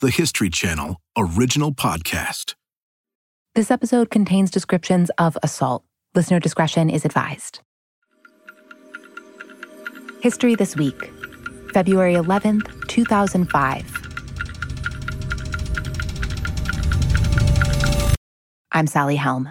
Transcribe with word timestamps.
the 0.00 0.10
History 0.10 0.50
Channel 0.50 1.00
original 1.16 1.72
podcast. 1.72 2.54
This 3.54 3.70
episode 3.70 4.10
contains 4.10 4.50
descriptions 4.50 5.10
of 5.16 5.38
assault. 5.42 5.84
Listener 6.14 6.38
discretion 6.38 6.90
is 6.90 7.06
advised. 7.06 7.60
History 10.20 10.54
This 10.54 10.76
Week, 10.76 11.10
February 11.72 12.12
11th, 12.12 12.88
2005. 12.88 13.90
I'm 18.72 18.86
Sally 18.86 19.16
Helm. 19.16 19.50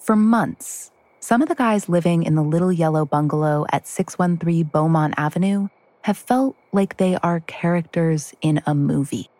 For 0.00 0.16
months, 0.16 0.90
some 1.20 1.40
of 1.40 1.48
the 1.48 1.54
guys 1.54 1.88
living 1.88 2.24
in 2.24 2.34
the 2.34 2.42
little 2.42 2.72
yellow 2.72 3.06
bungalow 3.06 3.64
at 3.70 3.86
613 3.86 4.64
Beaumont 4.72 5.14
Avenue 5.16 5.68
have 6.04 6.18
felt 6.18 6.54
like 6.70 6.98
they 6.98 7.16
are 7.22 7.40
characters 7.40 8.34
in 8.42 8.60
a 8.66 8.74
movie. 8.74 9.30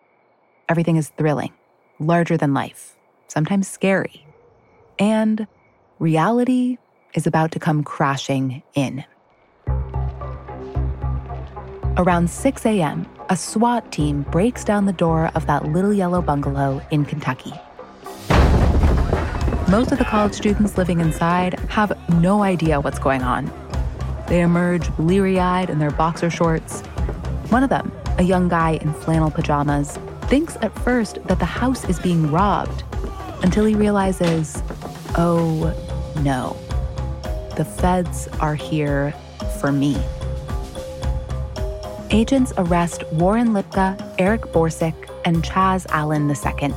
Everything 0.67 0.95
is 0.95 1.09
thrilling, 1.09 1.53
larger 1.99 2.37
than 2.37 2.55
life, 2.55 2.97
sometimes 3.27 3.67
scary. 3.67 4.25
And 4.97 5.45
reality 5.99 6.79
is 7.13 7.27
about 7.27 7.51
to 7.51 7.59
come 7.59 7.83
crashing 7.83 8.63
in. 8.73 9.05
Around 11.97 12.31
6 12.31 12.65
a.m., 12.65 13.05
a 13.29 13.37
SWAT 13.37 13.91
team 13.91 14.23
breaks 14.31 14.63
down 14.63 14.85
the 14.85 14.93
door 14.93 15.29
of 15.35 15.45
that 15.45 15.67
little 15.67 15.93
yellow 15.93 16.23
bungalow 16.23 16.81
in 16.89 17.05
Kentucky. 17.05 17.53
Most 19.69 19.91
of 19.91 19.99
the 19.99 20.05
college 20.07 20.33
students 20.33 20.79
living 20.79 20.99
inside 20.99 21.59
have 21.69 21.93
no 22.19 22.41
idea 22.41 22.81
what's 22.81 22.97
going 22.97 23.21
on 23.21 23.51
they 24.27 24.41
emerge 24.41 24.95
bleary 24.97 25.39
eyed 25.39 25.69
in 25.69 25.79
their 25.79 25.91
boxer 25.91 26.29
shorts. 26.29 26.81
One 27.49 27.63
of 27.63 27.69
them, 27.69 27.91
a 28.17 28.23
young 28.23 28.47
guy 28.47 28.79
in 28.81 28.93
flannel 28.93 29.31
pajamas, 29.31 29.97
thinks 30.23 30.57
at 30.61 30.77
first 30.79 31.23
that 31.27 31.39
the 31.39 31.45
house 31.45 31.87
is 31.87 31.99
being 31.99 32.31
robbed 32.31 32.83
until 33.43 33.65
he 33.65 33.75
realizes 33.75 34.63
oh 35.17 35.73
no, 36.23 36.57
the 37.55 37.65
feds 37.65 38.27
are 38.39 38.55
here 38.55 39.13
for 39.59 39.71
me. 39.71 39.97
Agents 42.11 42.53
arrest 42.57 43.03
Warren 43.13 43.49
Lipka, 43.49 44.15
Eric 44.17 44.41
Borsuk, 44.43 44.93
and 45.25 45.43
Chaz 45.43 45.85
Allen 45.89 46.29
II. 46.29 46.73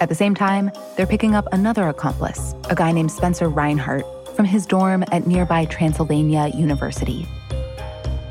At 0.00 0.08
the 0.08 0.14
same 0.14 0.34
time, 0.34 0.70
they're 0.96 1.06
picking 1.06 1.34
up 1.34 1.46
another 1.52 1.88
accomplice, 1.88 2.54
a 2.70 2.74
guy 2.74 2.92
named 2.92 3.10
Spencer 3.10 3.48
Reinhard, 3.48 4.04
from 4.38 4.44
his 4.44 4.66
dorm 4.66 5.02
at 5.10 5.26
nearby 5.26 5.64
Transylvania 5.64 6.52
University. 6.54 7.26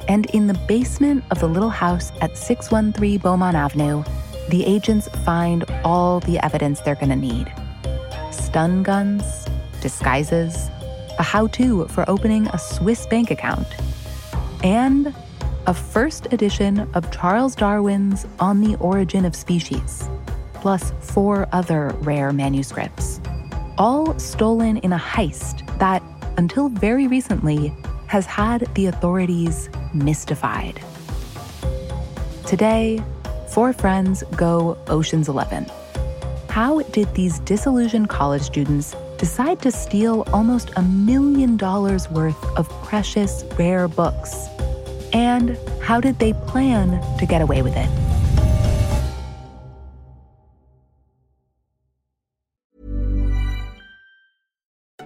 And 0.08 0.26
in 0.28 0.48
the 0.48 0.54
basement 0.54 1.26
of 1.32 1.42
the 1.42 1.48
little 1.48 1.70
house 1.70 2.14
at 2.22 2.38
613 2.38 3.20
Beaumont 3.20 3.58
Avenue, 3.58 4.06
the 4.48 4.64
agents 4.64 5.10
find 5.26 5.66
all 5.84 6.22
the 6.22 6.40
evidence 6.46 6.80
they're 6.80 6.96
going 6.96 7.10
to 7.10 7.18
need 7.18 7.52
stun 8.32 8.84
guns, 8.84 9.48
disguises, 9.82 10.70
a 11.20 11.24
how 11.24 11.48
to 11.48 11.86
for 11.90 12.10
opening 12.10 12.48
a 12.48 12.58
Swiss 12.58 13.06
bank 13.08 13.30
account, 13.30 13.68
and 14.64 15.14
a 15.66 15.74
first 15.74 16.32
edition 16.32 16.90
of 16.94 17.12
Charles 17.12 17.54
Darwin's 17.54 18.26
On 18.40 18.62
the 18.62 18.78
Origin 18.78 19.26
of 19.26 19.36
Species, 19.36 20.08
plus 20.54 20.94
four 21.02 21.50
other 21.52 21.90
rare 22.00 22.32
manuscripts, 22.32 23.20
all 23.78 24.18
stolen 24.18 24.78
in 24.78 24.94
a 24.94 24.98
heist 24.98 25.67
that, 25.80 26.04
until 26.38 26.70
very 26.70 27.08
recently, 27.08 27.74
has 28.08 28.26
had 28.26 28.62
the 28.76 28.86
authorities 28.88 29.70
mystified. 29.94 30.82
Today, 32.46 33.04
four 33.50 33.74
friends 33.74 34.24
go 34.36 34.78
Ocean's 34.88 35.28
Eleven. 35.28 35.66
How 36.50 36.82
did 36.82 37.14
these 37.14 37.40
disillusioned 37.40 38.10
college 38.10 38.42
students 38.42 38.96
decide 39.18 39.62
to 39.62 39.72
steal 39.72 40.24
almost 40.34 40.72
a 40.76 40.82
million 40.82 41.58
dollars 41.58 42.10
worth 42.10 42.42
of 42.58 42.70
precious, 42.84 43.44
rare 43.58 43.88
books? 43.88 44.48
And 45.14 45.58
how 45.82 46.00
did 46.00 46.20
they 46.20 46.34
plan 46.34 47.02
to 47.18 47.26
get 47.26 47.42
away 47.42 47.62
with 47.62 47.76
it? 47.76 48.07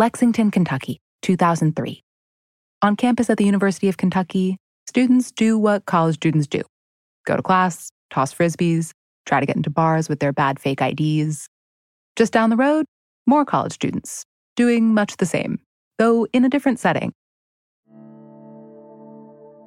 Lexington, 0.00 0.50
Kentucky, 0.50 0.98
2003. 1.20 2.02
On 2.80 2.96
campus 2.96 3.28
at 3.28 3.36
the 3.36 3.44
University 3.44 3.86
of 3.86 3.98
Kentucky, 3.98 4.56
students 4.86 5.30
do 5.30 5.58
what 5.58 5.84
college 5.84 6.14
students 6.14 6.46
do 6.46 6.62
go 7.26 7.36
to 7.36 7.42
class, 7.42 7.90
toss 8.08 8.32
frisbees, 8.32 8.92
try 9.26 9.40
to 9.40 9.44
get 9.44 9.56
into 9.56 9.68
bars 9.68 10.08
with 10.08 10.18
their 10.20 10.32
bad 10.32 10.58
fake 10.58 10.80
IDs. 10.80 11.50
Just 12.16 12.32
down 12.32 12.48
the 12.48 12.56
road, 12.56 12.86
more 13.26 13.44
college 13.44 13.74
students 13.74 14.24
doing 14.56 14.94
much 14.94 15.18
the 15.18 15.26
same, 15.26 15.58
though 15.98 16.26
in 16.32 16.46
a 16.46 16.48
different 16.48 16.78
setting. 16.80 17.12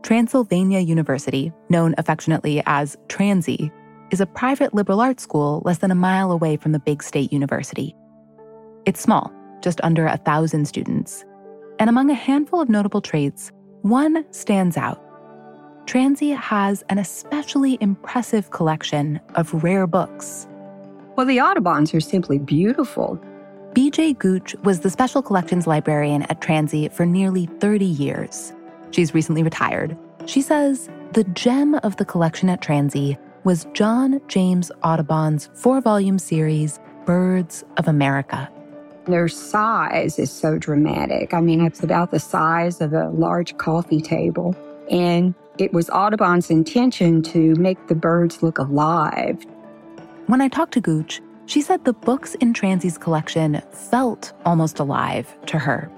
Transylvania 0.02 0.80
University, 0.80 1.54
known 1.70 1.94
affectionately 2.00 2.64
as 2.66 2.98
Transy, 3.08 3.72
is 4.10 4.20
a 4.20 4.26
private 4.26 4.74
liberal 4.74 5.00
arts 5.00 5.22
school 5.22 5.62
less 5.64 5.78
than 5.78 5.92
a 5.92 5.96
mile 6.10 6.32
away 6.32 6.58
from 6.58 6.72
the 6.72 6.80
big 6.80 7.04
state 7.04 7.32
university. 7.32 7.96
It's 8.88 9.00
small, 9.00 9.32
just 9.64 9.82
under 9.82 10.06
a 10.06 10.18
thousand 10.18 10.68
students, 10.68 11.26
and 11.80 11.90
among 11.90 12.12
a 12.12 12.14
handful 12.14 12.62
of 12.62 12.70
notable 12.70 13.02
traits, 13.02 13.52
one 13.82 14.26
stands 14.32 14.78
out. 14.78 15.02
Transy 15.86 16.38
has 16.38 16.84
an 16.90 16.98
especially 16.98 17.78
impressive 17.82 18.52
collection 18.52 19.20
of 19.36 19.64
rare 19.64 19.88
books. 19.88 20.48
Well, 21.16 21.26
the 21.26 21.42
Audubons 21.42 21.94
are 21.94 22.00
simply 22.00 22.40
beautiful. 22.40 23.20
BJ 23.74 24.18
Gooch 24.18 24.56
was 24.64 24.82
the 24.82 24.90
special 24.90 25.22
collections 25.22 25.66
librarian 25.66 26.24
at 26.24 26.42
Transy 26.42 26.92
for 26.92 27.06
nearly 27.06 27.48
30 27.60 27.86
years. 27.86 28.54
She's 28.92 29.14
recently 29.14 29.44
retired. 29.44 29.98
She 30.26 30.42
says 30.42 30.90
the 31.14 31.24
gem 31.26 31.76
of 31.76 31.98
the 31.98 32.06
collection 32.06 32.50
at 32.50 32.62
Transy 32.62 33.18
was 33.44 33.68
John 33.74 34.22
James 34.28 34.72
Audubon's 34.84 35.50
four 35.54 35.82
volume 35.82 36.18
series, 36.18 36.80
Birds 37.06 37.64
of 37.78 37.88
America. 37.88 38.50
Their 39.06 39.28
size 39.28 40.18
is 40.18 40.32
so 40.32 40.58
dramatic. 40.58 41.34
I 41.34 41.42
mean, 41.42 41.62
it's 41.66 41.84
about 41.84 42.12
the 42.12 42.20
size 42.20 42.80
of 42.80 42.94
a 42.94 43.10
large 43.10 43.58
coffee 43.58 44.02
table. 44.02 44.56
And 44.90 45.34
it 45.58 45.74
was 45.74 45.90
Audubon's 45.90 46.50
intention 46.50 47.22
to 47.24 47.56
make 47.56 47.88
the 47.88 47.96
birds 47.96 48.42
look 48.42 48.58
alive. 48.58 49.46
When 50.28 50.42
I 50.42 50.48
talked 50.48 50.74
to 50.74 50.82
Gooch, 50.82 51.22
she 51.46 51.62
said 51.62 51.84
the 51.84 51.94
books 51.94 52.36
in 52.36 52.54
Transy's 52.54 52.98
collection 52.98 53.62
felt 53.72 54.32
almost 54.46 54.80
alive 54.80 55.34
to 55.48 55.60
her. 55.60 55.92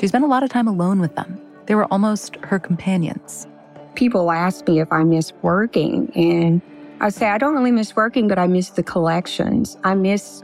She 0.00 0.08
spent 0.08 0.24
a 0.24 0.28
lot 0.28 0.42
of 0.42 0.50
time 0.50 0.66
alone 0.66 1.00
with 1.00 1.14
them. 1.14 1.40
They 1.66 1.74
were 1.74 1.86
almost 1.92 2.36
her 2.36 2.58
companions. 2.58 3.46
People 3.94 4.30
ask 4.30 4.66
me 4.66 4.80
if 4.80 4.92
I 4.92 5.04
miss 5.04 5.32
working, 5.42 6.10
and 6.14 6.60
I 7.00 7.10
say 7.10 7.28
I 7.28 7.38
don't 7.38 7.54
really 7.54 7.70
miss 7.70 7.94
working, 7.94 8.26
but 8.26 8.38
I 8.38 8.46
miss 8.46 8.70
the 8.70 8.82
collections. 8.82 9.76
I 9.84 9.94
miss 9.94 10.42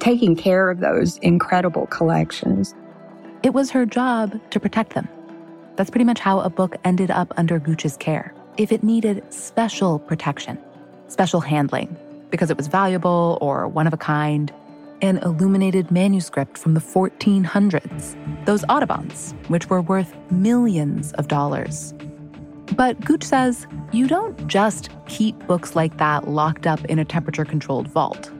taking 0.00 0.34
care 0.34 0.70
of 0.70 0.80
those 0.80 1.18
incredible 1.18 1.86
collections. 1.86 2.74
It 3.42 3.54
was 3.54 3.70
her 3.70 3.86
job 3.86 4.40
to 4.50 4.58
protect 4.58 4.94
them. 4.94 5.08
That's 5.76 5.90
pretty 5.90 6.04
much 6.04 6.18
how 6.18 6.40
a 6.40 6.50
book 6.50 6.76
ended 6.84 7.10
up 7.10 7.32
under 7.36 7.58
Gooch's 7.58 7.96
care. 7.96 8.34
If 8.56 8.72
it 8.72 8.82
needed 8.82 9.22
special 9.32 9.98
protection, 9.98 10.58
special 11.08 11.40
handling, 11.40 11.96
because 12.30 12.50
it 12.50 12.56
was 12.56 12.66
valuable 12.66 13.38
or 13.40 13.68
one 13.68 13.86
of 13.86 13.92
a 13.92 13.96
kind, 13.96 14.52
an 15.02 15.18
illuminated 15.18 15.90
manuscript 15.90 16.58
from 16.58 16.74
the 16.74 16.80
1400s, 16.80 18.16
those 18.44 18.64
Audubons, 18.68 19.34
which 19.48 19.70
were 19.70 19.80
worth 19.82 20.14
millions 20.30 21.12
of 21.14 21.28
dollars. 21.28 21.94
But 22.76 23.00
Gooch 23.04 23.24
says 23.24 23.66
you 23.92 24.06
don't 24.06 24.46
just 24.46 24.90
keep 25.08 25.38
books 25.46 25.74
like 25.74 25.96
that 25.98 26.28
locked 26.28 26.66
up 26.66 26.84
in 26.86 26.98
a 26.98 27.04
temperature 27.04 27.44
controlled 27.44 27.88
vault. 27.88 28.30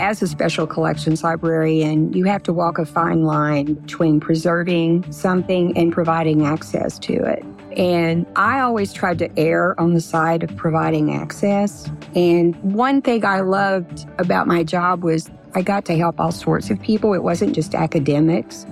As 0.00 0.22
a 0.22 0.26
special 0.26 0.66
collections 0.66 1.22
librarian, 1.22 2.14
you 2.14 2.24
have 2.24 2.42
to 2.44 2.54
walk 2.54 2.78
a 2.78 2.86
fine 2.86 3.24
line 3.24 3.74
between 3.74 4.18
preserving 4.18 5.12
something 5.12 5.76
and 5.76 5.92
providing 5.92 6.46
access 6.46 6.98
to 7.00 7.12
it. 7.12 7.44
And 7.76 8.24
I 8.34 8.60
always 8.60 8.94
tried 8.94 9.18
to 9.18 9.38
err 9.38 9.78
on 9.78 9.92
the 9.92 10.00
side 10.00 10.42
of 10.42 10.56
providing 10.56 11.14
access. 11.14 11.90
And 12.14 12.56
one 12.62 13.02
thing 13.02 13.26
I 13.26 13.40
loved 13.40 14.06
about 14.18 14.46
my 14.46 14.64
job 14.64 15.04
was 15.04 15.30
I 15.54 15.60
got 15.60 15.84
to 15.84 15.96
help 15.98 16.18
all 16.18 16.32
sorts 16.32 16.70
of 16.70 16.80
people. 16.80 17.12
It 17.12 17.22
wasn't 17.22 17.54
just 17.54 17.74
academics. 17.74 18.64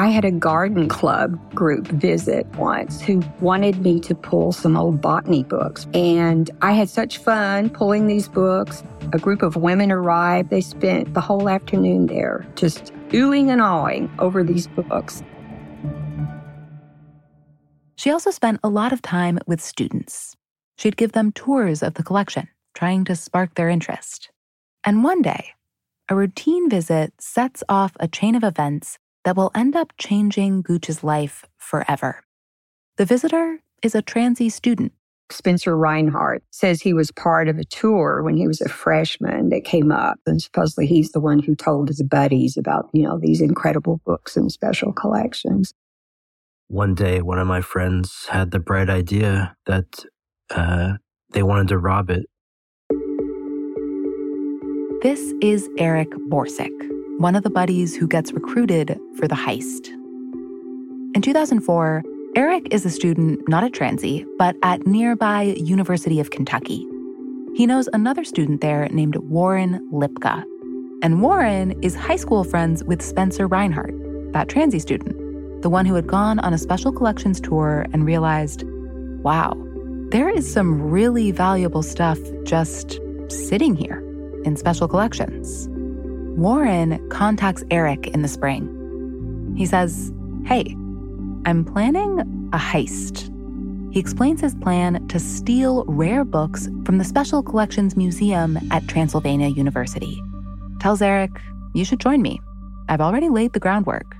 I 0.00 0.06
had 0.06 0.24
a 0.24 0.30
garden 0.30 0.88
club 0.88 1.38
group 1.54 1.86
visit 1.88 2.46
once 2.56 3.02
who 3.02 3.22
wanted 3.40 3.82
me 3.82 4.00
to 4.00 4.14
pull 4.14 4.50
some 4.50 4.74
old 4.74 5.02
botany 5.02 5.42
books. 5.42 5.86
And 5.92 6.50
I 6.62 6.72
had 6.72 6.88
such 6.88 7.18
fun 7.18 7.68
pulling 7.68 8.06
these 8.06 8.26
books. 8.26 8.82
A 9.12 9.18
group 9.18 9.42
of 9.42 9.56
women 9.56 9.92
arrived. 9.92 10.48
They 10.48 10.62
spent 10.62 11.12
the 11.12 11.20
whole 11.20 11.50
afternoon 11.50 12.06
there 12.06 12.46
just 12.54 12.94
oohing 13.10 13.48
and 13.48 13.60
awing 13.60 14.10
over 14.18 14.42
these 14.42 14.68
books. 14.68 15.22
She 17.96 18.10
also 18.10 18.30
spent 18.30 18.60
a 18.64 18.70
lot 18.70 18.94
of 18.94 19.02
time 19.02 19.38
with 19.46 19.60
students. 19.60 20.34
She'd 20.78 20.96
give 20.96 21.12
them 21.12 21.30
tours 21.30 21.82
of 21.82 21.92
the 21.92 22.02
collection, 22.02 22.48
trying 22.72 23.04
to 23.04 23.14
spark 23.14 23.54
their 23.54 23.68
interest. 23.68 24.30
And 24.82 25.04
one 25.04 25.20
day, 25.20 25.50
a 26.08 26.16
routine 26.16 26.70
visit 26.70 27.12
sets 27.20 27.62
off 27.68 27.92
a 28.00 28.08
chain 28.08 28.34
of 28.34 28.42
events 28.42 28.98
that 29.24 29.36
will 29.36 29.50
end 29.54 29.76
up 29.76 29.92
changing 29.98 30.62
Gooch's 30.62 31.04
life 31.04 31.44
forever. 31.58 32.22
The 32.96 33.04
visitor 33.04 33.60
is 33.82 33.94
a 33.94 34.02
transy 34.02 34.50
student. 34.50 34.92
Spencer 35.30 35.76
Reinhard 35.76 36.42
says 36.50 36.82
he 36.82 36.92
was 36.92 37.12
part 37.12 37.48
of 37.48 37.58
a 37.58 37.64
tour 37.64 38.22
when 38.22 38.36
he 38.36 38.48
was 38.48 38.60
a 38.60 38.68
freshman 38.68 39.50
that 39.50 39.64
came 39.64 39.92
up. 39.92 40.18
And 40.26 40.42
supposedly 40.42 40.86
he's 40.86 41.12
the 41.12 41.20
one 41.20 41.38
who 41.38 41.54
told 41.54 41.88
his 41.88 42.02
buddies 42.02 42.56
about, 42.56 42.88
you 42.92 43.02
know, 43.02 43.18
these 43.18 43.40
incredible 43.40 44.00
books 44.04 44.36
and 44.36 44.50
special 44.50 44.92
collections. 44.92 45.72
One 46.66 46.94
day, 46.94 47.20
one 47.22 47.38
of 47.38 47.46
my 47.46 47.60
friends 47.60 48.26
had 48.28 48.50
the 48.50 48.58
bright 48.58 48.90
idea 48.90 49.56
that 49.66 50.04
uh, 50.50 50.94
they 51.30 51.42
wanted 51.42 51.68
to 51.68 51.78
rob 51.78 52.10
it. 52.10 52.26
This 55.02 55.32
is 55.40 55.68
Eric 55.78 56.10
Borsuk 56.28 56.99
one 57.20 57.36
of 57.36 57.42
the 57.42 57.50
buddies 57.50 57.94
who 57.94 58.08
gets 58.08 58.32
recruited 58.32 58.98
for 59.16 59.28
the 59.28 59.34
heist. 59.34 59.88
In 61.14 61.20
2004, 61.20 62.02
Eric 62.34 62.68
is 62.70 62.86
a 62.86 62.90
student 62.90 63.46
not 63.46 63.62
at 63.62 63.72
Transy, 63.72 64.24
but 64.38 64.56
at 64.62 64.86
nearby 64.86 65.42
University 65.58 66.18
of 66.18 66.30
Kentucky. 66.30 66.86
He 67.54 67.66
knows 67.66 67.90
another 67.92 68.24
student 68.24 68.62
there 68.62 68.88
named 68.88 69.16
Warren 69.16 69.86
Lipka. 69.92 70.42
And 71.02 71.20
Warren 71.20 71.72
is 71.82 71.94
high 71.94 72.16
school 72.16 72.42
friends 72.42 72.82
with 72.84 73.02
Spencer 73.02 73.46
Reinhard, 73.46 73.94
that 74.32 74.48
Transy 74.48 74.80
student, 74.80 75.60
the 75.60 75.68
one 75.68 75.84
who 75.84 75.96
had 75.96 76.06
gone 76.06 76.38
on 76.38 76.54
a 76.54 76.58
special 76.58 76.90
collections 76.90 77.38
tour 77.38 77.84
and 77.92 78.06
realized, 78.06 78.64
wow, 79.22 79.52
there 80.08 80.30
is 80.30 80.50
some 80.50 80.80
really 80.80 81.32
valuable 81.32 81.82
stuff 81.82 82.18
just 82.44 82.98
sitting 83.28 83.76
here 83.76 83.98
in 84.46 84.56
special 84.56 84.88
collections. 84.88 85.69
Warren 86.40 87.06
contacts 87.10 87.62
Eric 87.70 88.06
in 88.06 88.22
the 88.22 88.28
spring. 88.28 89.54
He 89.58 89.66
says, 89.66 90.10
Hey, 90.46 90.74
I'm 91.44 91.66
planning 91.66 92.20
a 92.54 92.56
heist. 92.56 93.28
He 93.92 94.00
explains 94.00 94.40
his 94.40 94.54
plan 94.54 95.06
to 95.08 95.20
steal 95.20 95.84
rare 95.86 96.24
books 96.24 96.66
from 96.86 96.96
the 96.96 97.04
Special 97.04 97.42
Collections 97.42 97.94
Museum 97.94 98.58
at 98.70 98.88
Transylvania 98.88 99.48
University. 99.48 100.18
Tells 100.80 101.02
Eric, 101.02 101.30
You 101.74 101.84
should 101.84 102.00
join 102.00 102.22
me. 102.22 102.40
I've 102.88 103.02
already 103.02 103.28
laid 103.28 103.52
the 103.52 103.60
groundwork. 103.60 104.16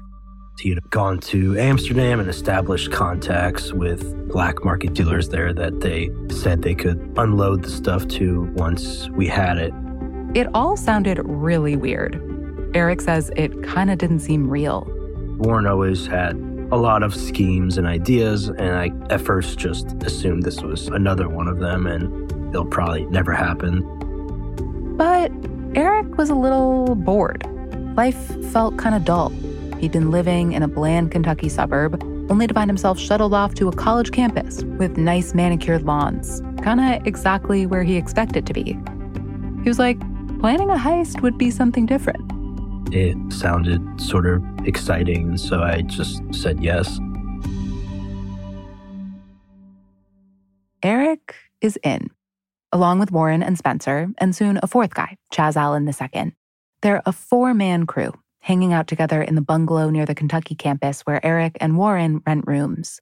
He 0.59 0.69
had 0.69 0.91
gone 0.91 1.21
to 1.21 1.59
Amsterdam 1.59 2.21
and 2.21 2.29
established 2.29 2.93
contacts 2.93 3.73
with 3.73 4.29
black 4.29 4.63
market 4.63 4.93
dealers 4.93 5.31
there 5.31 5.55
that 5.55 5.81
they 5.81 6.11
said 6.29 6.61
they 6.61 6.75
could 6.75 6.99
unload 7.17 7.63
the 7.63 7.71
stuff 7.71 8.07
to 8.09 8.43
once 8.57 9.09
we 9.09 9.27
had 9.27 9.57
it. 9.57 9.73
It 10.33 10.47
all 10.55 10.77
sounded 10.77 11.21
really 11.25 11.75
weird. 11.75 12.23
Eric 12.73 13.01
says 13.01 13.33
it 13.37 13.65
kind 13.65 13.91
of 13.91 13.99
didn't 13.99 14.21
seem 14.21 14.49
real. 14.49 14.87
Warren 15.39 15.67
always 15.67 16.07
had 16.07 16.37
a 16.71 16.77
lot 16.77 17.03
of 17.03 17.17
schemes 17.17 17.77
and 17.77 17.87
ideas, 17.87 18.49
and 18.49 18.71
I 18.71 18.93
at 19.13 19.21
first 19.21 19.59
just 19.59 20.01
assumed 20.05 20.45
this 20.45 20.63
was 20.63 20.87
another 20.87 21.29
one 21.29 21.49
of 21.49 21.59
them 21.59 21.89
and 21.89 22.31
it'll 22.51 22.65
probably 22.65 23.07
never 23.07 23.33
happen. 23.33 23.83
But 24.97 25.33
Eric 25.75 26.17
was 26.17 26.31
a 26.31 26.37
little 26.37 26.95
bored. 26.95 27.45
Life 27.97 28.37
felt 28.53 28.77
kind 28.77 28.95
of 28.95 29.05
dull. 29.05 29.31
He'd 29.81 29.91
been 29.91 30.13
living 30.13 30.53
in 30.53 30.63
a 30.63 30.69
bland 30.69 31.11
Kentucky 31.11 31.49
suburb, 31.49 32.01
only 32.31 32.47
to 32.47 32.55
find 32.55 32.71
himself 32.71 33.01
shuttled 33.01 33.35
off 33.35 33.55
to 33.55 33.67
a 33.67 33.73
college 33.73 34.13
campus 34.13 34.63
with 34.63 34.97
nice 34.97 35.35
manicured 35.35 35.83
lawns, 35.83 36.41
kind 36.63 36.81
of 36.81 37.05
exactly 37.05 37.67
where 37.67 37.83
he 37.83 37.97
expected 37.97 38.47
to 38.47 38.53
be. 38.53 38.79
He 39.65 39.69
was 39.69 39.81
like, 39.81 39.99
planning 40.41 40.71
a 40.71 40.75
heist 40.75 41.21
would 41.21 41.37
be 41.37 41.51
something 41.51 41.85
different. 41.85 42.33
It 42.95 43.17
sounded 43.31 43.83
sort 44.01 44.27
of 44.27 44.43
exciting, 44.65 45.37
so 45.37 45.63
I 45.63 45.83
just 45.83 46.23
said 46.33 46.63
yes. 46.63 46.99
Eric 50.83 51.35
is 51.61 51.79
in, 51.85 52.09
along 52.73 53.01
with 53.01 53.13
Warren 53.13 53.43
and 53.43 53.59
Spencer, 53.59 54.09
and 54.17 54.35
soon 54.35 54.59
a 54.63 54.67
fourth 54.67 54.95
guy, 54.95 55.19
Chaz 55.31 55.57
Allen 55.57 55.87
II. 55.87 56.33
They're 56.81 57.03
a 57.05 57.13
four 57.13 57.53
man 57.53 57.85
crew 57.85 58.15
hanging 58.41 58.73
out 58.73 58.87
together 58.87 59.21
in 59.21 59.35
the 59.35 59.43
bungalow 59.43 59.91
near 59.91 60.07
the 60.07 60.15
Kentucky 60.15 60.55
campus 60.55 61.03
where 61.03 61.25
Eric 61.25 61.59
and 61.61 61.77
Warren 61.77 62.23
rent 62.27 62.47
rooms, 62.47 62.99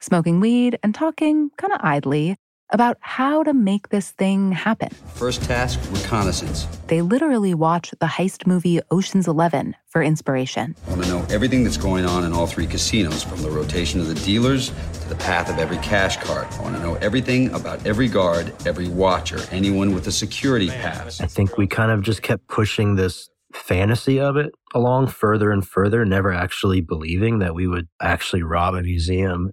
smoking 0.00 0.40
weed 0.40 0.78
and 0.82 0.94
talking 0.94 1.50
kind 1.58 1.74
of 1.74 1.80
idly 1.82 2.38
about 2.70 2.96
how 3.00 3.42
to 3.42 3.54
make 3.54 3.88
this 3.88 4.10
thing 4.10 4.52
happen. 4.52 4.88
First 5.14 5.42
task 5.42 5.80
reconnaissance. 5.90 6.66
They 6.88 7.02
literally 7.02 7.54
watch 7.54 7.92
the 8.00 8.06
heist 8.06 8.46
movie 8.46 8.80
Ocean's 8.90 9.26
Eleven 9.26 9.74
for 9.86 10.02
inspiration. 10.02 10.74
I 10.86 10.90
want 10.90 11.04
to 11.04 11.08
know 11.08 11.26
everything 11.30 11.64
that's 11.64 11.76
going 11.76 12.04
on 12.04 12.24
in 12.24 12.32
all 12.32 12.46
three 12.46 12.66
casinos, 12.66 13.22
from 13.22 13.42
the 13.42 13.50
rotation 13.50 14.00
of 14.00 14.08
the 14.08 14.14
dealers 14.14 14.70
to 14.70 15.08
the 15.08 15.16
path 15.16 15.50
of 15.50 15.58
every 15.58 15.78
cash 15.78 16.16
card. 16.18 16.46
I 16.52 16.62
want 16.62 16.76
to 16.76 16.82
know 16.82 16.94
everything 16.96 17.52
about 17.54 17.86
every 17.86 18.08
guard, 18.08 18.52
every 18.66 18.88
watcher, 18.88 19.40
anyone 19.50 19.94
with 19.94 20.06
a 20.06 20.12
security 20.12 20.68
pass. 20.68 21.20
I 21.20 21.26
think 21.26 21.56
we 21.56 21.66
kind 21.66 21.90
of 21.90 22.02
just 22.02 22.22
kept 22.22 22.48
pushing 22.48 22.96
this 22.96 23.30
fantasy 23.54 24.20
of 24.20 24.36
it 24.36 24.52
along 24.74 25.06
further 25.06 25.50
and 25.50 25.66
further, 25.66 26.04
never 26.04 26.32
actually 26.32 26.82
believing 26.82 27.38
that 27.38 27.54
we 27.54 27.66
would 27.66 27.88
actually 28.00 28.42
rob 28.42 28.74
a 28.74 28.82
museum. 28.82 29.52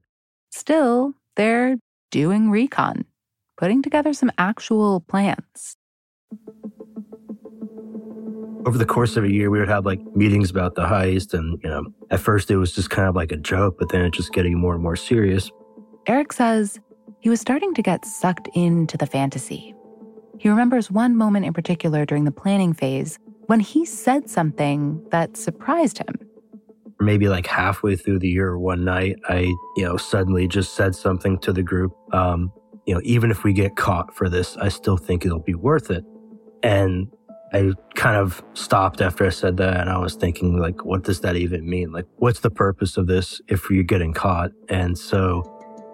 Still, 0.52 1.14
they're 1.38 1.78
doing 2.12 2.50
recon, 2.50 3.06
putting 3.58 3.82
together 3.82 4.14
some 4.14 4.32
actual 4.38 5.02
plans. 5.02 5.78
Over 8.66 8.78
the 8.78 8.86
course 8.86 9.16
of 9.16 9.24
a 9.24 9.32
year, 9.32 9.52
we 9.52 9.60
would 9.60 9.70
have 9.70 9.86
like 9.86 10.02
meetings 10.16 10.50
about 10.50 10.76
the 10.76 10.84
heist. 10.84 11.34
And, 11.34 11.60
you 11.64 11.70
know, 11.70 11.84
at 12.10 12.20
first 12.20 12.50
it 12.50 12.58
was 12.58 12.74
just 12.74 12.90
kind 12.90 13.08
of 13.08 13.16
like 13.16 13.32
a 13.32 13.38
joke, 13.38 13.78
but 13.78 13.90
then 13.90 14.02
it 14.02 14.12
just 14.12 14.34
getting 14.34 14.58
more 14.58 14.74
and 14.74 14.82
more 14.82 14.96
serious. 14.96 15.52
Eric 16.08 16.34
says 16.34 16.80
he 17.20 17.30
was 17.30 17.40
starting 17.40 17.74
to 17.76 17.82
get 17.82 18.06
sucked 18.06 18.48
into 18.54 18.98
the 18.98 19.06
fantasy. 19.06 19.76
He 20.40 20.50
remembers 20.50 20.92
one 20.92 21.16
moment 21.16 21.46
in 21.46 21.54
particular 21.54 22.06
during 22.06 22.24
the 22.24 22.32
planning 22.32 22.74
phase 22.74 23.20
when 23.46 23.60
he 23.60 23.86
said 23.86 24.30
something 24.30 25.04
that 25.12 25.38
surprised 25.38 26.00
him 26.00 26.25
maybe 27.00 27.28
like 27.28 27.46
halfway 27.46 27.96
through 27.96 28.20
the 28.20 28.30
year 28.30 28.58
one 28.58 28.84
night 28.84 29.18
i 29.28 29.40
you 29.76 29.84
know 29.84 29.98
suddenly 29.98 30.48
just 30.48 30.76
said 30.76 30.96
something 30.96 31.38
to 31.40 31.52
the 31.52 31.64
group 31.64 31.94
um, 32.14 32.52
you 32.86 32.94
know 32.94 33.02
even 33.04 33.32
if 33.32 33.44
we 33.44 33.54
get 33.54 33.76
caught 33.76 34.16
for 34.16 34.30
this 34.30 34.58
i 34.58 34.70
still 34.70 34.98
think 34.98 35.26
it'll 35.26 35.40
be 35.40 35.56
worth 35.56 35.92
it. 35.92 36.04
And 36.64 37.08
i 37.54 37.72
kind 37.96 38.18
of 38.18 38.44
stopped 38.54 39.02
after 39.02 39.26
i 39.26 39.30
said 39.30 39.58
that 39.58 39.80
and 39.80 39.90
i 39.90 39.98
was 39.98 40.16
thinking 40.16 40.58
like 40.58 40.84
what 40.86 41.04
does 41.04 41.22
that 41.22 41.36
even 41.36 41.70
mean? 41.70 41.92
Like 41.92 42.08
what's 42.18 42.40
the 42.40 42.50
purpose 42.50 42.98
of 42.98 43.08
this 43.08 43.42
if 43.48 43.70
you're 43.70 43.84
getting 43.84 44.14
caught? 44.14 44.52
And 44.70 44.98
so 44.98 45.44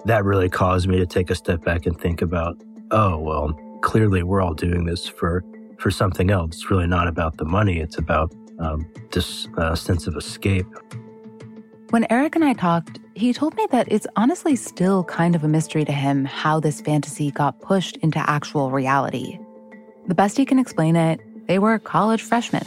that 0.05 0.24
really 0.24 0.50
caused 0.50 0.88
me 0.88 0.98
to 0.98 1.05
take 1.05 1.29
a 1.29 1.36
step 1.36 1.63
back 1.63 1.86
and 1.86 2.00
think 2.00 2.22
about 2.22 2.55
oh 2.91 3.17
well 3.20 3.53
clearly 3.81 4.24
we're 4.24 4.41
all 4.41 4.53
doing 4.53 4.86
this 4.86 5.08
for 5.08 5.43
for 5.81 5.91
something 5.91 6.29
else. 6.29 6.55
It's 6.55 6.72
really 6.72 6.88
not 6.88 7.08
about 7.08 7.38
the 7.38 7.46
money. 7.46 7.79
It's 7.79 7.98
about 7.98 8.34
um, 8.62 8.88
this 9.12 9.48
uh, 9.58 9.75
sense 9.75 10.08
of 10.08 10.15
escape. 10.15 10.68
When 11.89 12.08
Eric 12.10 12.36
and 12.36 12.46
I 12.46 12.53
talked, 12.53 13.00
he 13.15 13.34
told 13.34 13.56
me 13.56 13.68
that 13.72 13.91
it's 13.91 14.08
honestly 14.15 14.56
still 14.56 15.03
kind 15.03 15.36
of 15.36 15.44
a 15.44 15.48
mystery 15.48 15.84
to 15.84 15.91
him 15.91 16.24
how 16.24 16.60
this 16.60 16.80
fantasy 16.80 17.32
got 17.32 17.60
pushed 17.60 17.98
into 17.98 18.20
actual 18.30 18.72
reality. 18.72 19.38
The 20.08 20.15
best 20.15 20.38
he 20.38 20.46
can 20.46 20.58
explain 20.58 20.96
it, 20.96 21.20
they 21.48 21.60
were 21.60 21.77
college 21.80 22.22
freshmen 22.22 22.65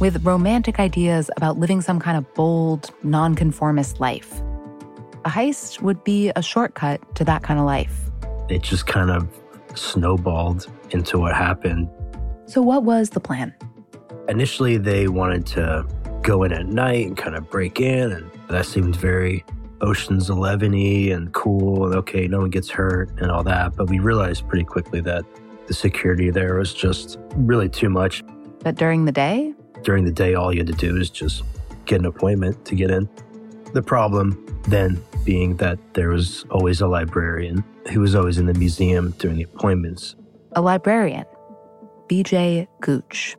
with 0.00 0.24
romantic 0.24 0.78
ideas 0.78 1.30
about 1.36 1.58
living 1.58 1.80
some 1.80 1.98
kind 1.98 2.16
of 2.16 2.34
bold, 2.34 2.90
nonconformist 3.02 4.00
life. 4.00 4.40
A 5.24 5.30
heist 5.30 5.80
would 5.80 6.04
be 6.04 6.30
a 6.36 6.42
shortcut 6.42 7.00
to 7.16 7.24
that 7.24 7.42
kind 7.42 7.58
of 7.58 7.66
life. 7.66 8.10
It 8.48 8.62
just 8.62 8.86
kind 8.86 9.10
of 9.10 9.28
snowballed 9.74 10.70
into 10.90 11.18
what 11.18 11.34
happened. 11.34 11.88
So, 12.46 12.62
what 12.62 12.84
was 12.84 13.10
the 13.10 13.20
plan? 13.20 13.54
Initially, 14.28 14.76
they 14.76 15.08
wanted 15.08 15.46
to 15.46 15.86
go 16.22 16.42
in 16.42 16.52
at 16.52 16.66
night 16.66 17.06
and 17.06 17.16
kind 17.16 17.34
of 17.34 17.48
break 17.50 17.80
in, 17.80 18.12
and 18.12 18.30
that 18.48 18.66
seemed 18.66 18.94
very 18.96 19.44
Ocean's 19.80 20.28
11 20.28 20.72
y 20.72 20.78
and 21.14 21.32
cool, 21.32 21.86
and 21.86 21.94
okay, 21.94 22.26
no 22.28 22.40
one 22.40 22.50
gets 22.50 22.68
hurt 22.68 23.10
and 23.20 23.30
all 23.30 23.42
that. 23.44 23.76
But 23.76 23.88
we 23.88 24.00
realized 24.00 24.46
pretty 24.48 24.64
quickly 24.64 25.00
that 25.02 25.24
the 25.66 25.74
security 25.74 26.30
there 26.30 26.56
was 26.56 26.74
just 26.74 27.18
really 27.36 27.68
too 27.68 27.88
much. 27.88 28.22
But 28.62 28.74
during 28.74 29.04
the 29.04 29.12
day, 29.12 29.54
During 29.84 30.04
the 30.04 30.10
day, 30.10 30.34
all 30.34 30.52
you 30.52 30.58
had 30.58 30.66
to 30.66 30.72
do 30.72 30.96
is 30.96 31.08
just 31.08 31.44
get 31.86 32.00
an 32.00 32.06
appointment 32.06 32.64
to 32.64 32.74
get 32.74 32.90
in. 32.90 33.08
The 33.74 33.82
problem 33.82 34.44
then 34.66 35.00
being 35.24 35.56
that 35.58 35.78
there 35.94 36.08
was 36.08 36.44
always 36.50 36.80
a 36.80 36.88
librarian 36.88 37.62
who 37.92 38.00
was 38.00 38.14
always 38.16 38.38
in 38.38 38.46
the 38.46 38.54
museum 38.54 39.14
during 39.18 39.36
the 39.36 39.44
appointments. 39.44 40.16
a 40.52 40.60
librarian, 40.60 41.24
BJ 42.08 42.66
Gooch. 42.80 43.36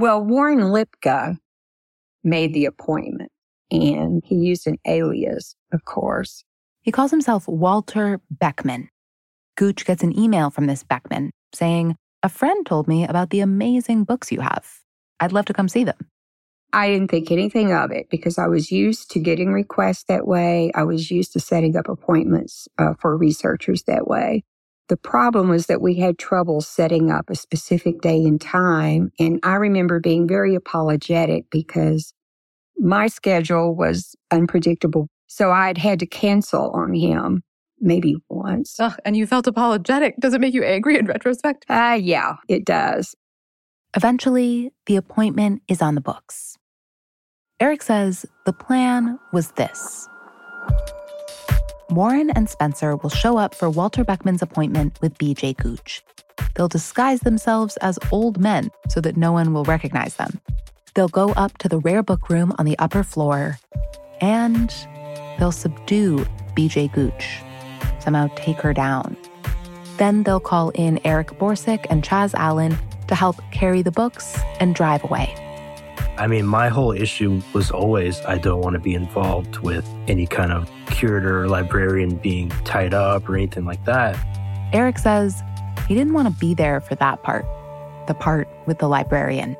Well, 0.00 0.24
Warren 0.24 0.60
Lipka 0.60 1.36
made 2.24 2.54
the 2.54 2.64
appointment 2.64 3.30
and 3.70 4.22
he 4.24 4.34
used 4.34 4.66
an 4.66 4.78
alias, 4.86 5.56
of 5.74 5.84
course. 5.84 6.42
He 6.80 6.90
calls 6.90 7.10
himself 7.10 7.46
Walter 7.46 8.18
Beckman. 8.30 8.88
Gooch 9.58 9.84
gets 9.84 10.02
an 10.02 10.18
email 10.18 10.48
from 10.48 10.68
this 10.68 10.82
Beckman 10.82 11.32
saying, 11.54 11.96
A 12.22 12.30
friend 12.30 12.64
told 12.64 12.88
me 12.88 13.04
about 13.04 13.28
the 13.28 13.40
amazing 13.40 14.04
books 14.04 14.32
you 14.32 14.40
have. 14.40 14.66
I'd 15.20 15.32
love 15.32 15.44
to 15.44 15.52
come 15.52 15.68
see 15.68 15.84
them. 15.84 15.98
I 16.72 16.88
didn't 16.88 17.10
think 17.10 17.30
anything 17.30 17.74
of 17.74 17.90
it 17.90 18.08
because 18.08 18.38
I 18.38 18.46
was 18.46 18.72
used 18.72 19.10
to 19.10 19.18
getting 19.18 19.52
requests 19.52 20.04
that 20.04 20.26
way. 20.26 20.72
I 20.74 20.84
was 20.84 21.10
used 21.10 21.34
to 21.34 21.40
setting 21.40 21.76
up 21.76 21.90
appointments 21.90 22.68
uh, 22.78 22.94
for 22.98 23.18
researchers 23.18 23.82
that 23.82 24.06
way. 24.06 24.44
The 24.90 24.96
problem 24.96 25.48
was 25.48 25.66
that 25.66 25.80
we 25.80 25.94
had 25.94 26.18
trouble 26.18 26.60
setting 26.60 27.12
up 27.12 27.30
a 27.30 27.36
specific 27.36 28.00
day 28.00 28.24
and 28.24 28.40
time. 28.40 29.12
And 29.20 29.38
I 29.44 29.54
remember 29.54 30.00
being 30.00 30.26
very 30.26 30.56
apologetic 30.56 31.44
because 31.48 32.12
my 32.76 33.06
schedule 33.06 33.76
was 33.76 34.16
unpredictable. 34.32 35.06
So 35.28 35.52
I'd 35.52 35.78
had 35.78 36.00
to 36.00 36.06
cancel 36.06 36.72
on 36.72 36.92
him 36.92 37.44
maybe 37.78 38.16
once. 38.28 38.80
Ugh, 38.80 38.98
and 39.04 39.16
you 39.16 39.28
felt 39.28 39.46
apologetic. 39.46 40.16
Does 40.18 40.34
it 40.34 40.40
make 40.40 40.54
you 40.54 40.64
angry 40.64 40.98
in 40.98 41.06
retrospect? 41.06 41.66
Uh, 41.68 41.96
yeah, 42.02 42.34
it 42.48 42.64
does. 42.64 43.14
Eventually, 43.94 44.72
the 44.86 44.96
appointment 44.96 45.62
is 45.68 45.80
on 45.80 45.94
the 45.94 46.00
books. 46.00 46.56
Eric 47.60 47.84
says 47.84 48.26
the 48.44 48.52
plan 48.52 49.20
was 49.32 49.52
this 49.52 50.08
Warren 51.90 52.30
and 52.30 52.48
Spencer 52.48 52.94
will 52.94 53.10
show 53.10 53.36
up 53.36 53.52
for 53.52 53.68
Walter 53.68 54.04
Beckman's 54.04 54.42
appointment 54.42 54.96
with 55.02 55.18
BJ 55.18 55.56
Gooch. 55.56 56.04
They'll 56.54 56.68
disguise 56.68 57.20
themselves 57.20 57.76
as 57.78 57.98
old 58.12 58.38
men 58.38 58.70
so 58.88 59.00
that 59.00 59.16
no 59.16 59.32
one 59.32 59.52
will 59.52 59.64
recognize 59.64 60.14
them. 60.14 60.40
They'll 60.94 61.08
go 61.08 61.30
up 61.32 61.58
to 61.58 61.68
the 61.68 61.80
rare 61.80 62.04
book 62.04 62.30
room 62.30 62.54
on 62.58 62.64
the 62.64 62.78
upper 62.78 63.02
floor 63.02 63.58
and 64.20 64.72
they'll 65.40 65.50
subdue 65.50 66.24
BJ 66.56 66.92
Gooch, 66.92 67.40
somehow 67.98 68.28
take 68.36 68.58
her 68.58 68.72
down. 68.72 69.16
Then 69.96 70.22
they'll 70.22 70.38
call 70.38 70.70
in 70.70 71.00
Eric 71.04 71.38
Borsuk 71.40 71.86
and 71.90 72.04
Chaz 72.04 72.34
Allen 72.34 72.78
to 73.08 73.16
help 73.16 73.36
carry 73.50 73.82
the 73.82 73.90
books 73.90 74.38
and 74.60 74.76
drive 74.76 75.02
away. 75.02 75.34
I 76.18 76.26
mean, 76.26 76.46
my 76.46 76.68
whole 76.68 76.92
issue 76.92 77.40
was 77.52 77.70
always 77.70 78.20
I 78.22 78.38
don't 78.38 78.60
want 78.60 78.74
to 78.74 78.80
be 78.80 78.94
involved 78.94 79.58
with 79.58 79.88
any 80.06 80.26
kind 80.26 80.52
of 80.52 80.70
curator 80.86 81.42
or 81.42 81.48
librarian 81.48 82.16
being 82.16 82.50
tied 82.64 82.94
up 82.94 83.28
or 83.28 83.36
anything 83.36 83.64
like 83.64 83.84
that. 83.86 84.18
Eric 84.72 84.98
says 84.98 85.42
he 85.88 85.94
didn't 85.94 86.12
want 86.12 86.28
to 86.28 86.40
be 86.40 86.54
there 86.54 86.80
for 86.80 86.94
that 86.96 87.22
part, 87.22 87.44
the 88.06 88.14
part 88.14 88.48
with 88.66 88.78
the 88.78 88.88
librarian. 88.88 89.56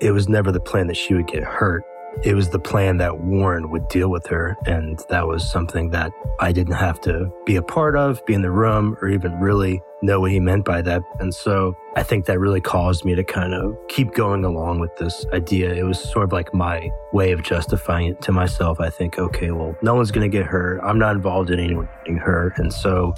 It 0.00 0.12
was 0.12 0.28
never 0.28 0.52
the 0.52 0.60
plan 0.60 0.86
that 0.88 0.96
she 0.96 1.14
would 1.14 1.26
get 1.26 1.42
hurt. 1.42 1.82
It 2.22 2.34
was 2.34 2.50
the 2.50 2.60
plan 2.60 2.98
that 2.98 3.20
Warren 3.20 3.70
would 3.70 3.88
deal 3.88 4.08
with 4.08 4.26
her. 4.28 4.56
And 4.66 5.00
that 5.08 5.26
was 5.26 5.50
something 5.50 5.90
that 5.90 6.12
I 6.38 6.52
didn't 6.52 6.74
have 6.74 7.00
to 7.02 7.32
be 7.44 7.56
a 7.56 7.62
part 7.62 7.96
of, 7.96 8.24
be 8.24 8.34
in 8.34 8.42
the 8.42 8.50
room, 8.50 8.96
or 9.02 9.08
even 9.08 9.40
really 9.40 9.80
know 10.02 10.20
what 10.20 10.30
he 10.30 10.38
meant 10.38 10.64
by 10.64 10.82
that. 10.82 11.02
And 11.18 11.34
so 11.34 11.76
I 11.96 12.02
think 12.02 12.26
that 12.26 12.40
really 12.40 12.60
caused 12.60 13.04
me 13.04 13.14
to 13.14 13.22
kind 13.22 13.54
of 13.54 13.76
keep 13.88 14.14
going 14.14 14.44
along 14.44 14.80
with 14.80 14.96
this 14.96 15.24
idea. 15.32 15.72
It 15.72 15.84
was 15.84 15.98
sort 15.98 16.24
of 16.24 16.32
like 16.32 16.52
my 16.52 16.90
way 17.12 17.30
of 17.30 17.44
justifying 17.44 18.08
it 18.08 18.20
to 18.22 18.32
myself. 18.32 18.80
I 18.80 18.90
think, 18.90 19.16
okay, 19.16 19.52
well, 19.52 19.76
no 19.80 19.94
one's 19.94 20.10
going 20.10 20.28
to 20.28 20.36
get 20.36 20.44
hurt. 20.44 20.80
I'm 20.82 20.98
not 20.98 21.14
involved 21.14 21.50
in 21.50 21.60
anyone 21.60 21.88
getting 21.98 22.16
hurt. 22.16 22.58
And 22.58 22.72
so, 22.72 23.14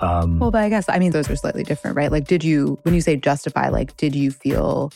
um, 0.00 0.40
Well, 0.40 0.50
but 0.50 0.64
I 0.64 0.68
guess, 0.68 0.88
I 0.88 0.98
mean, 0.98 1.12
those 1.12 1.30
are 1.30 1.36
slightly 1.36 1.62
different, 1.62 1.96
right? 1.96 2.10
Like, 2.10 2.26
did 2.26 2.42
you, 2.42 2.80
when 2.82 2.92
you 2.92 3.00
say 3.00 3.14
justify, 3.16 3.68
like, 3.68 3.96
did 3.96 4.16
you 4.16 4.32
feel 4.32 4.92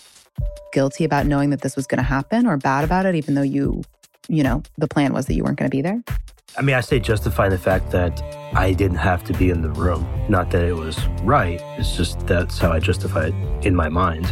guilty 0.73 1.05
about 1.05 1.27
knowing 1.27 1.51
that 1.51 1.61
this 1.61 1.77
was 1.77 1.87
going 1.87 1.99
to 1.99 2.05
happen 2.05 2.45
or 2.45 2.57
bad 2.57 2.83
about 2.83 3.07
it, 3.07 3.15
even 3.15 3.35
though 3.35 3.43
you, 3.43 3.83
you 4.29 4.43
know, 4.43 4.65
the 4.79 4.89
plan 4.89 5.13
was 5.13 5.27
that 5.27 5.35
you 5.35 5.45
weren't 5.45 5.59
going 5.59 5.71
to 5.71 5.77
be 5.77 5.83
there? 5.83 6.03
I 6.57 6.61
mean, 6.63 6.77
I 6.77 6.81
say 6.81 7.01
justify 7.01 7.49
the 7.49 7.59
fact 7.59 7.91
that 7.93 8.23
I 8.55 8.75
didn't 8.75 8.99
have 8.99 9.25
to 9.25 9.33
be 9.33 9.49
in 9.49 9.63
the 9.63 9.71
room. 9.71 10.07
Not 10.29 10.51
that 10.51 10.63
it 10.63 10.75
was 10.75 11.07
right. 11.23 11.61
It's 11.79 11.97
just 11.97 12.27
that's 12.27 12.59
how 12.59 12.71
I 12.71 12.79
justify 12.79 13.29
it 13.29 13.67
in 13.67 13.75
my 13.75 13.89
mind. 13.89 14.27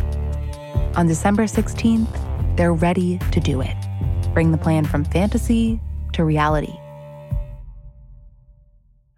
On 0.96 1.06
December 1.06 1.44
16th, 1.44 2.56
they're 2.56 2.74
ready 2.74 3.18
to 3.32 3.40
do 3.40 3.62
it. 3.62 3.76
Bring 4.34 4.52
the 4.52 4.58
plan 4.58 4.84
from 4.84 5.04
fantasy 5.04 5.80
to 6.12 6.24
reality. 6.24 6.74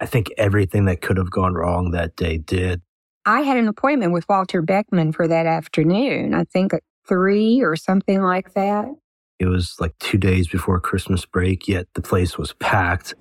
I 0.00 0.06
think 0.06 0.28
everything 0.37 0.85
that 0.85 1.00
could 1.00 1.16
have 1.16 1.30
gone 1.30 1.54
wrong 1.54 1.90
that 1.92 2.14
day 2.16 2.38
did. 2.38 2.82
I 3.25 3.42
had 3.42 3.56
an 3.56 3.68
appointment 3.68 4.12
with 4.12 4.28
Walter 4.28 4.62
Beckman 4.62 5.12
for 5.12 5.26
that 5.26 5.47
afternoon, 5.47 6.35
I 6.35 6.44
think 6.44 6.75
at 6.75 6.82
three 7.06 7.62
or 7.62 7.76
something 7.76 8.23
like 8.23 8.54
that. 8.54 8.87
It 9.43 9.49
was 9.49 9.77
like 9.81 9.99
two 9.99 10.19
days 10.19 10.47
before 10.47 10.79
Christmas 10.79 11.27
break, 11.27 11.67
yet 11.67 11.89
the 11.95 12.01
place 12.01 12.39
was 12.39 12.53
packed. 12.55 13.15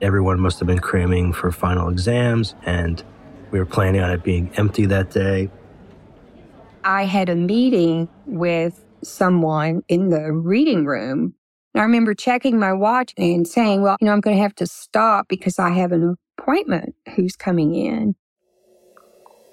Everyone 0.00 0.38
must 0.38 0.60
have 0.60 0.68
been 0.68 0.78
cramming 0.78 1.32
for 1.32 1.50
final 1.50 1.88
exams, 1.88 2.54
and 2.64 3.02
we 3.50 3.58
were 3.58 3.66
planning 3.66 4.00
on 4.00 4.10
it 4.10 4.22
being 4.22 4.52
empty 4.56 4.86
that 4.86 5.10
day. 5.10 5.50
I 6.84 7.04
had 7.04 7.28
a 7.28 7.34
meeting 7.34 8.08
with 8.26 8.84
someone 9.02 9.82
in 9.88 10.10
the 10.10 10.32
reading 10.32 10.84
room. 10.84 11.34
I 11.74 11.80
remember 11.80 12.14
checking 12.14 12.58
my 12.58 12.72
watch 12.72 13.12
and 13.16 13.48
saying, 13.48 13.82
well, 13.82 13.96
you 14.00 14.06
know, 14.06 14.12
I'm 14.12 14.20
going 14.20 14.36
to 14.36 14.42
have 14.42 14.54
to 14.56 14.66
stop 14.66 15.26
because 15.28 15.58
I 15.58 15.70
have 15.70 15.90
an 15.90 16.16
appointment 16.38 16.94
who's 17.16 17.34
coming 17.34 17.74
in. 17.74 18.14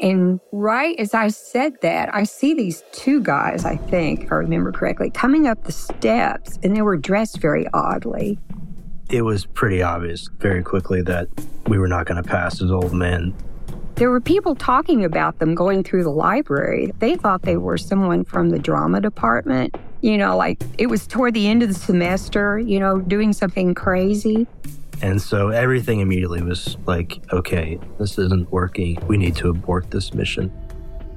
And 0.02 0.40
right 0.52 1.00
as 1.00 1.14
I 1.14 1.28
said 1.28 1.80
that, 1.82 2.14
I 2.14 2.24
see 2.24 2.56
these 2.56 2.84
two 2.92 3.22
guys, 3.22 3.66
I 3.66 3.78
think, 3.78 4.24
if 4.24 4.32
I 4.32 4.36
remember 4.36 4.72
correctly, 4.72 5.12
coming 5.12 5.48
up 5.48 5.64
the 5.64 5.72
steps 5.72 6.58
and 6.64 6.76
they 6.76 6.82
were 6.82 6.98
dressed 6.98 7.40
very 7.40 7.68
oddly. 7.74 8.40
It 9.10 9.22
was 9.22 9.46
pretty 9.46 9.84
obvious 9.84 10.28
very 10.40 10.64
quickly 10.64 11.02
that 11.04 11.28
we 11.68 11.78
were 11.78 11.88
not 11.88 12.08
going 12.08 12.22
to 12.22 12.28
pass 12.28 12.62
as 12.62 12.72
old 12.72 12.94
men. 12.94 13.36
There 13.96 14.10
were 14.10 14.22
people 14.22 14.56
talking 14.56 15.06
about 15.06 15.38
them 15.38 15.54
going 15.54 15.84
through 15.84 16.04
the 16.04 16.12
library. 16.12 16.92
They 16.98 17.16
thought 17.16 17.44
they 17.44 17.58
were 17.58 17.78
someone 17.78 18.24
from 18.24 18.50
the 18.50 18.58
drama 18.58 19.02
department. 19.02 19.76
You 20.02 20.18
know, 20.18 20.36
like 20.36 20.64
it 20.80 20.88
was 20.88 21.06
toward 21.06 21.36
the 21.36 21.48
end 21.48 21.62
of 21.62 21.70
the 21.70 21.76
semester, 21.76 22.58
you 22.58 22.80
know, 22.80 23.00
doing 23.00 23.34
something 23.34 23.76
crazy. 23.76 24.48
And 25.02 25.22
so 25.22 25.50
everything 25.50 26.00
immediately 26.00 26.42
was 26.44 26.78
like, 26.86 27.20
okay, 27.34 27.80
this 28.00 28.18
isn't 28.18 28.52
working. 28.52 28.98
We 29.08 29.18
need 29.18 29.36
to 29.38 29.50
abort 29.50 29.90
this 29.92 30.14
mission. 30.14 30.52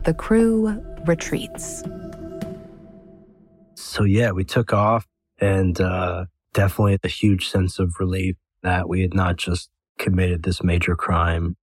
The 0.05 0.14
crew 0.14 0.83
retreats. 1.07 1.83
So 3.75 4.05
yeah, 4.05 4.31
we 4.31 4.45
took 4.45 4.73
off 4.73 5.07
and 5.38 5.81
uh, 5.81 6.25
definitely 6.53 6.99
a 7.03 7.09
huge 7.09 7.49
sense 7.49 7.79
of 7.79 7.95
relief 8.00 8.37
that 8.62 8.88
we 8.88 9.03
had 9.03 9.14
not 9.14 9.37
just 9.37 9.71
committed 9.99 10.43
this 10.43 10.62
major 10.62 10.97
crime. 10.97 11.57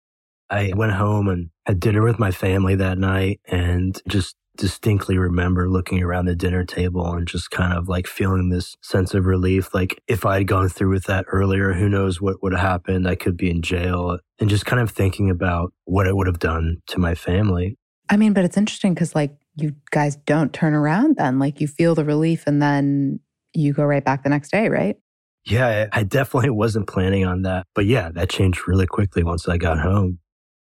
I 0.49 0.73
went 0.75 0.93
home 0.93 1.27
and 1.29 1.49
had 1.65 1.79
dinner 1.79 2.03
with 2.03 2.19
my 2.19 2.31
family 2.31 2.75
that 2.75 2.97
night 2.97 3.39
and 3.45 3.99
just 4.07 4.35
distinctly 4.59 5.17
remember 5.17 5.69
looking 5.69 6.03
around 6.03 6.25
the 6.25 6.35
dinner 6.35 6.65
table 6.65 7.11
and 7.13 7.27
just 7.27 7.49
kind 7.49 7.73
of 7.73 7.87
like 7.87 8.05
feeling 8.05 8.49
this 8.49 8.75
sense 8.83 9.13
of 9.13 9.25
relief. 9.25 9.73
Like 9.73 9.99
if 10.07 10.25
I 10.25 10.39
had 10.39 10.47
gone 10.47 10.69
through 10.69 10.89
with 10.89 11.05
that 11.05 11.25
earlier, 11.29 11.73
who 11.73 11.87
knows 11.87 12.21
what 12.21 12.43
would 12.43 12.51
have 12.51 12.61
happened? 12.61 13.07
I 13.07 13.15
could 13.15 13.37
be 13.37 13.49
in 13.49 13.61
jail 13.61 14.19
and 14.39 14.49
just 14.49 14.65
kind 14.65 14.81
of 14.81 14.91
thinking 14.91 15.29
about 15.29 15.73
what 15.85 16.07
it 16.07 16.15
would 16.15 16.27
have 16.27 16.39
done 16.39 16.77
to 16.87 16.99
my 16.99 17.15
family. 17.15 17.77
I 18.09 18.17
mean, 18.17 18.33
but 18.33 18.43
it's 18.43 18.57
interesting 18.57 18.93
because, 18.93 19.13
like, 19.13 19.35
you 19.55 19.75
guys 19.91 20.15
don't 20.25 20.51
turn 20.51 20.73
around 20.73 21.17
then. 21.17 21.37
Like, 21.37 21.61
you 21.61 21.67
feel 21.67 21.93
the 21.93 22.03
relief 22.03 22.45
and 22.47 22.61
then 22.61 23.19
you 23.53 23.71
go 23.71 23.83
right 23.83 24.03
back 24.03 24.23
the 24.23 24.29
next 24.29 24.51
day, 24.51 24.67
right? 24.67 24.97
Yeah, 25.45 25.87
I 25.93 26.03
definitely 26.03 26.49
wasn't 26.49 26.87
planning 26.87 27.25
on 27.25 27.43
that. 27.43 27.65
But 27.75 27.85
yeah, 27.85 28.09
that 28.13 28.29
changed 28.29 28.67
really 28.67 28.87
quickly 28.87 29.23
once 29.23 29.47
I 29.47 29.57
got 29.57 29.79
home. 29.79 30.19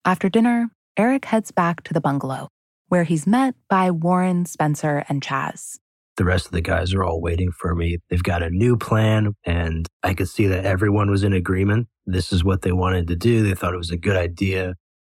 After 0.04 0.28
dinner, 0.28 0.68
Eric 0.96 1.24
heads 1.24 1.50
back 1.50 1.82
to 1.84 1.94
the 1.94 2.00
bungalow, 2.00 2.48
where 2.92 3.04
he's 3.04 3.26
met 3.26 3.54
by 3.70 3.90
Warren, 3.90 4.44
Spencer, 4.44 5.02
and 5.08 5.22
Chaz. 5.22 5.78
The 6.18 6.26
rest 6.26 6.44
of 6.44 6.52
the 6.52 6.60
guys 6.60 6.92
are 6.92 7.02
all 7.02 7.22
waiting 7.22 7.50
for 7.50 7.74
me. 7.74 7.96
They've 8.10 8.22
got 8.22 8.42
a 8.42 8.50
new 8.50 8.76
plan, 8.76 9.32
and 9.46 9.88
I 10.02 10.12
could 10.12 10.28
see 10.28 10.46
that 10.48 10.66
everyone 10.66 11.10
was 11.10 11.24
in 11.24 11.32
agreement. 11.32 11.88
This 12.04 12.34
is 12.34 12.44
what 12.44 12.60
they 12.60 12.72
wanted 12.72 13.08
to 13.08 13.16
do. 13.16 13.42
They 13.42 13.54
thought 13.54 13.72
it 13.72 13.78
was 13.78 13.90
a 13.90 13.96
good 13.96 14.18
idea. 14.18 14.74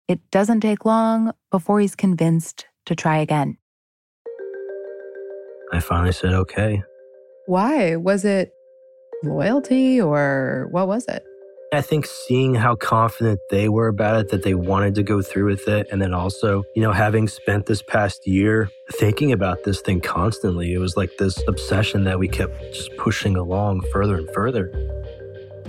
It 0.07 0.21
doesn't 0.31 0.61
take 0.61 0.85
long 0.85 1.33
before 1.51 1.81
he's 1.81 1.97
convinced 1.97 2.65
to 2.87 2.95
try 2.95 3.19
again. 3.19 3.59
I 5.73 5.81
finally 5.81 6.13
said, 6.13 6.33
okay. 6.33 6.81
Why? 7.47 7.97
Was 7.97 8.25
it 8.25 8.53
loyalty 9.25 10.01
or 10.01 10.69
what 10.71 10.87
was 10.87 11.07
it? 11.09 11.25
I 11.75 11.83
think 11.83 12.07
seeing 12.07 12.55
how 12.55 12.77
confident 12.77 13.41
they 13.49 13.69
were 13.69 13.89
about 13.89 14.21
it, 14.21 14.29
that 14.31 14.43
they 14.43 14.55
wanted 14.55 14.95
to 14.97 15.03
go 15.03 15.23
through 15.23 15.47
with 15.47 15.67
it, 15.69 15.87
and 15.91 16.01
then 16.01 16.13
also, 16.13 16.65
you 16.75 16.83
know, 16.83 16.93
having 16.93 17.29
spent 17.29 17.67
this 17.67 17.83
past 17.83 18.27
year 18.27 18.71
thinking 18.93 19.33
about 19.33 19.65
this 19.65 19.81
thing 19.81 20.01
constantly, 20.01 20.73
it 20.75 20.79
was 20.79 20.97
like 20.97 21.17
this 21.19 21.43
obsession 21.49 22.05
that 22.05 22.19
we 22.19 22.29
kept 22.29 22.61
just 22.75 22.95
pushing 22.97 23.37
along 23.37 23.83
further 23.93 24.17
and 24.17 24.29
further. 24.35 24.71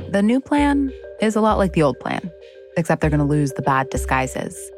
The 0.10 0.22
new 0.22 0.42
plan 0.42 0.92
is 1.22 1.36
a 1.36 1.42
lot 1.42 1.58
like 1.58 1.74
the 1.74 1.84
old 1.84 2.00
plan, 2.00 2.32
except 2.78 3.02
they're 3.02 3.10
going 3.10 3.20
to 3.20 3.26
lose 3.26 3.54
the 3.54 3.62
bad 3.62 3.90
disguises. 3.90 4.72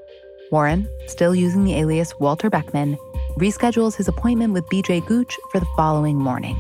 Warren, 0.52 0.88
still 1.08 1.36
using 1.36 1.64
the 1.64 1.76
alias 1.76 2.18
Walter 2.20 2.50
Beckman, 2.50 2.98
reschedules 3.38 3.96
his 3.96 4.08
appointment 4.08 4.54
with 4.54 4.66
BJ 4.66 5.06
Gooch 5.06 5.36
for 5.52 5.60
the 5.60 5.68
following 5.76 6.18
morning. 6.18 6.58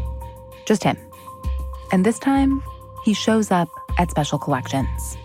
Just 0.65 0.83
him. 0.83 0.97
And 1.91 2.05
this 2.05 2.19
time, 2.19 2.61
he 3.05 3.13
shows 3.13 3.51
up 3.51 3.69
at 3.97 4.11
Special 4.11 4.39
Collections. 4.39 5.17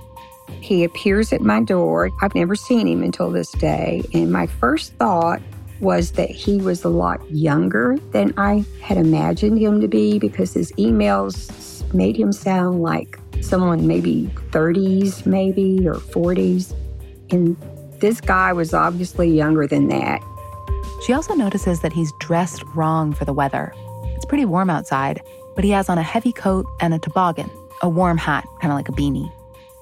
He 0.60 0.84
appears 0.84 1.32
at 1.32 1.40
my 1.40 1.62
door. 1.62 2.10
I've 2.20 2.34
never 2.34 2.54
seen 2.54 2.86
him 2.86 3.02
until 3.02 3.30
this 3.30 3.50
day. 3.52 4.02
And 4.12 4.32
my 4.32 4.46
first 4.46 4.92
thought 4.94 5.40
was 5.80 6.12
that 6.12 6.30
he 6.30 6.58
was 6.58 6.84
a 6.84 6.88
lot 6.88 7.20
younger 7.30 7.98
than 8.12 8.32
I 8.36 8.64
had 8.80 8.96
imagined 8.96 9.58
him 9.58 9.80
to 9.80 9.88
be 9.88 10.18
because 10.18 10.54
his 10.54 10.70
emails 10.72 11.92
made 11.92 12.16
him 12.16 12.32
sound 12.32 12.82
like 12.82 13.18
someone 13.40 13.86
maybe 13.86 14.30
30s, 14.50 15.26
maybe, 15.26 15.86
or 15.86 15.94
40s. 15.94 16.74
And 17.30 17.56
this 17.98 18.20
guy 18.20 18.52
was 18.52 18.72
obviously 18.72 19.30
younger 19.30 19.66
than 19.66 19.88
that. 19.88 20.20
She 21.04 21.12
also 21.12 21.34
notices 21.34 21.80
that 21.80 21.92
he's 21.92 22.12
dressed 22.20 22.62
wrong 22.74 23.12
for 23.12 23.24
the 23.24 23.32
weather. 23.32 23.74
It's 24.14 24.24
pretty 24.24 24.44
warm 24.44 24.70
outside, 24.70 25.20
but 25.56 25.64
he 25.64 25.70
has 25.70 25.88
on 25.88 25.98
a 25.98 26.02
heavy 26.02 26.32
coat 26.32 26.66
and 26.80 26.94
a 26.94 26.98
toboggan, 27.00 27.50
a 27.82 27.88
warm 27.88 28.18
hat, 28.18 28.46
kind 28.60 28.72
of 28.72 28.76
like 28.76 28.88
a 28.88 28.92
beanie. 28.92 29.30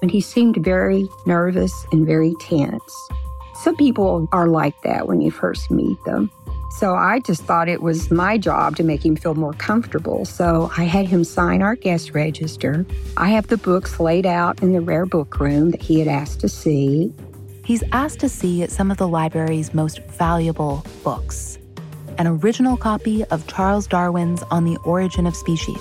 And 0.01 0.11
he 0.11 0.21
seemed 0.21 0.57
very 0.63 1.07
nervous 1.25 1.85
and 1.91 2.05
very 2.05 2.33
tense. 2.39 3.09
Some 3.55 3.75
people 3.77 4.27
are 4.31 4.47
like 4.47 4.79
that 4.83 5.07
when 5.07 5.21
you 5.21 5.29
first 5.31 5.69
meet 5.69 5.97
them. 6.05 6.31
So 6.77 6.95
I 6.95 7.19
just 7.19 7.43
thought 7.43 7.67
it 7.69 7.81
was 7.81 8.09
my 8.09 8.37
job 8.37 8.75
to 8.77 8.83
make 8.83 9.05
him 9.05 9.15
feel 9.15 9.35
more 9.35 9.53
comfortable. 9.53 10.25
So 10.25 10.71
I 10.77 10.85
had 10.85 11.05
him 11.05 11.23
sign 11.23 11.61
our 11.61 11.75
guest 11.75 12.13
register. 12.13 12.85
I 13.17 13.29
have 13.29 13.47
the 13.47 13.57
books 13.57 13.99
laid 13.99 14.25
out 14.25 14.63
in 14.63 14.73
the 14.73 14.81
rare 14.81 15.05
book 15.05 15.39
room 15.39 15.71
that 15.71 15.81
he 15.81 15.99
had 15.99 16.07
asked 16.07 16.39
to 16.41 16.49
see. 16.49 17.13
He's 17.63 17.83
asked 17.91 18.19
to 18.21 18.29
see 18.29 18.65
some 18.67 18.89
of 18.89 18.97
the 18.97 19.07
library's 19.07 19.73
most 19.73 20.01
valuable 20.07 20.83
books 21.03 21.59
an 22.17 22.27
original 22.27 22.77
copy 22.77 23.23
of 23.25 23.47
Charles 23.47 23.87
Darwin's 23.87 24.43
On 24.51 24.63
the 24.63 24.77
Origin 24.83 25.25
of 25.25 25.35
Species, 25.35 25.79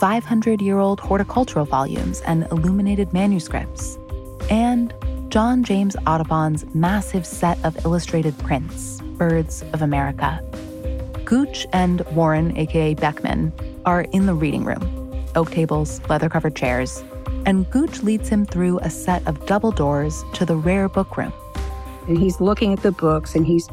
500 0.00 0.60
year 0.60 0.78
old 0.78 1.00
horticultural 1.00 1.64
volumes 1.64 2.20
and 2.22 2.46
illuminated 2.50 3.12
manuscripts, 3.12 3.98
and 4.50 4.92
John 5.28 5.64
James 5.64 5.96
Audubon's 6.06 6.64
massive 6.74 7.26
set 7.26 7.62
of 7.64 7.76
illustrated 7.84 8.36
prints, 8.38 9.00
Birds 9.16 9.62
of 9.72 9.82
America. 9.82 10.42
Gooch 11.24 11.66
and 11.72 12.02
Warren, 12.12 12.56
aka 12.56 12.94
Beckman, 12.94 13.52
are 13.84 14.02
in 14.12 14.26
the 14.26 14.34
reading 14.34 14.64
room 14.64 14.96
oak 15.34 15.50
tables, 15.50 16.00
leather 16.08 16.28
covered 16.28 16.56
chairs, 16.56 17.04
and 17.44 17.70
Gooch 17.70 18.02
leads 18.02 18.28
him 18.28 18.46
through 18.46 18.78
a 18.80 18.90
set 18.90 19.26
of 19.26 19.44
double 19.46 19.70
doors 19.70 20.24
to 20.34 20.44
the 20.44 20.56
rare 20.56 20.88
book 20.88 21.16
room. 21.16 21.32
And 22.08 22.18
he's 22.18 22.40
looking 22.40 22.72
at 22.72 22.82
the 22.82 22.92
books 22.92 23.34
and 23.34 23.46
he's 23.46 23.68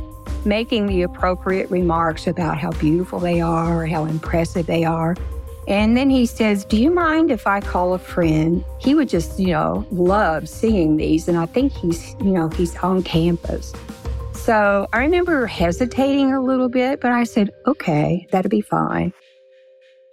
making 0.45 0.87
the 0.87 1.03
appropriate 1.03 1.69
remarks 1.71 2.27
about 2.27 2.57
how 2.57 2.71
beautiful 2.71 3.19
they 3.19 3.39
are, 3.39 3.85
how 3.85 4.05
impressive 4.05 4.65
they 4.65 4.83
are. 4.83 5.15
And 5.67 5.95
then 5.95 6.09
he 6.09 6.25
says, 6.25 6.65
Do 6.65 6.77
you 6.77 6.91
mind 6.91 7.31
if 7.31 7.47
I 7.47 7.61
call 7.61 7.93
a 7.93 7.99
friend? 7.99 8.63
He 8.79 8.95
would 8.95 9.09
just, 9.09 9.39
you 9.39 9.47
know, 9.47 9.85
love 9.91 10.49
seeing 10.49 10.97
these. 10.97 11.27
And 11.27 11.37
I 11.37 11.45
think 11.45 11.71
he's, 11.73 12.15
you 12.19 12.31
know, 12.31 12.49
he's 12.49 12.75
on 12.77 13.03
campus. 13.03 13.73
So 14.33 14.87
I 14.91 14.99
remember 14.99 15.45
hesitating 15.45 16.33
a 16.33 16.41
little 16.41 16.69
bit, 16.69 16.99
but 16.99 17.11
I 17.11 17.23
said, 17.23 17.49
Okay, 17.65 18.27
that'll 18.31 18.49
be 18.49 18.61
fine. 18.61 19.13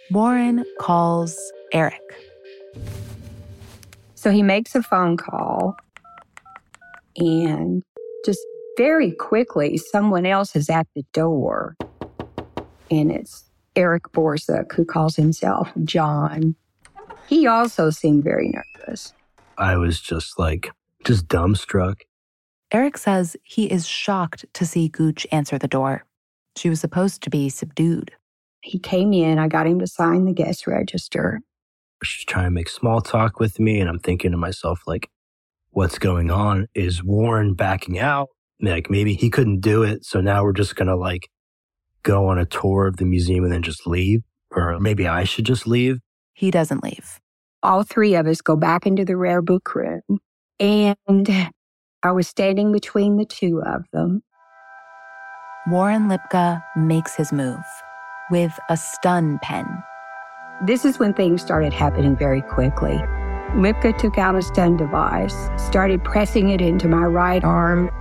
Warren 0.09 0.63
calls 0.79 1.37
Eric. 1.73 2.01
So 4.15 4.31
he 4.31 4.43
makes 4.43 4.75
a 4.75 4.83
phone 4.83 5.17
call 5.17 5.75
and 7.17 7.83
just 8.25 8.39
very 8.77 9.11
quickly, 9.11 9.77
someone 9.77 10.25
else 10.25 10.55
is 10.55 10.69
at 10.69 10.87
the 10.95 11.03
door. 11.13 11.75
And 12.89 13.11
it's 13.11 13.50
Eric 13.75 14.03
Borsuk, 14.11 14.73
who 14.73 14.85
calls 14.85 15.15
himself 15.15 15.71
John. 15.83 16.55
He 17.27 17.47
also 17.47 17.89
seemed 17.89 18.23
very 18.23 18.49
nervous. 18.49 19.13
I 19.57 19.77
was 19.77 20.01
just 20.01 20.37
like, 20.37 20.71
just 21.05 21.27
dumbstruck. 21.27 22.01
Eric 22.71 22.97
says 22.97 23.35
he 23.43 23.65
is 23.71 23.87
shocked 23.87 24.45
to 24.53 24.65
see 24.65 24.87
Gooch 24.87 25.27
answer 25.31 25.57
the 25.57 25.67
door. 25.67 26.05
She 26.55 26.69
was 26.69 26.79
supposed 26.79 27.21
to 27.23 27.29
be 27.29 27.49
subdued. 27.49 28.11
He 28.61 28.79
came 28.79 29.13
in, 29.13 29.39
I 29.39 29.47
got 29.47 29.67
him 29.67 29.79
to 29.79 29.87
sign 29.87 30.25
the 30.25 30.33
guest 30.33 30.67
register. 30.67 31.41
She's 32.03 32.25
trying 32.25 32.45
to 32.45 32.51
make 32.51 32.69
small 32.69 33.01
talk 33.01 33.39
with 33.39 33.59
me, 33.59 33.79
and 33.79 33.89
I'm 33.89 33.99
thinking 33.99 34.31
to 34.31 34.37
myself, 34.37 34.81
like, 34.87 35.09
what's 35.71 35.99
going 35.99 36.31
on? 36.31 36.67
Is 36.75 37.03
Warren 37.03 37.53
backing 37.53 37.99
out? 37.99 38.29
Like, 38.61 38.89
maybe 38.89 39.13
he 39.13 39.29
couldn't 39.29 39.61
do 39.61 39.83
it, 39.83 40.05
so 40.05 40.21
now 40.21 40.43
we're 40.43 40.53
just 40.53 40.75
gonna 40.75 40.95
like 40.95 41.29
go 42.03 42.27
on 42.27 42.37
a 42.37 42.45
tour 42.45 42.87
of 42.87 42.97
the 42.97 43.05
museum 43.05 43.43
and 43.43 43.53
then 43.53 43.61
just 43.61 43.87
leave? 43.87 44.21
Or 44.51 44.79
maybe 44.79 45.07
I 45.07 45.23
should 45.23 45.45
just 45.45 45.65
leave? 45.65 45.99
He 46.33 46.51
doesn't 46.51 46.83
leave. 46.83 47.19
All 47.63 47.83
three 47.83 48.15
of 48.15 48.27
us 48.27 48.41
go 48.41 48.55
back 48.55 48.85
into 48.85 49.05
the 49.05 49.15
rare 49.15 49.41
book 49.41 49.75
room, 49.75 50.01
and 50.59 51.51
I 52.03 52.11
was 52.11 52.27
standing 52.27 52.71
between 52.71 53.17
the 53.17 53.25
two 53.25 53.61
of 53.61 53.85
them. 53.93 54.23
Warren 55.67 56.09
Lipka 56.09 56.63
makes 56.75 57.15
his 57.15 57.31
move 57.31 57.63
with 58.31 58.51
a 58.69 58.77
stun 58.77 59.39
pen. 59.43 59.65
This 60.65 60.85
is 60.85 60.97
when 60.97 61.13
things 61.13 61.41
started 61.41 61.71
happening 61.71 62.15
very 62.15 62.41
quickly. 62.41 62.99
Lipka 63.53 63.95
took 63.97 64.17
out 64.17 64.35
a 64.35 64.41
stun 64.41 64.77
device, 64.77 65.35
started 65.57 66.03
pressing 66.03 66.49
it 66.49 66.61
into 66.61 66.87
my 66.87 67.03
right 67.03 67.43
arm. 67.43 67.91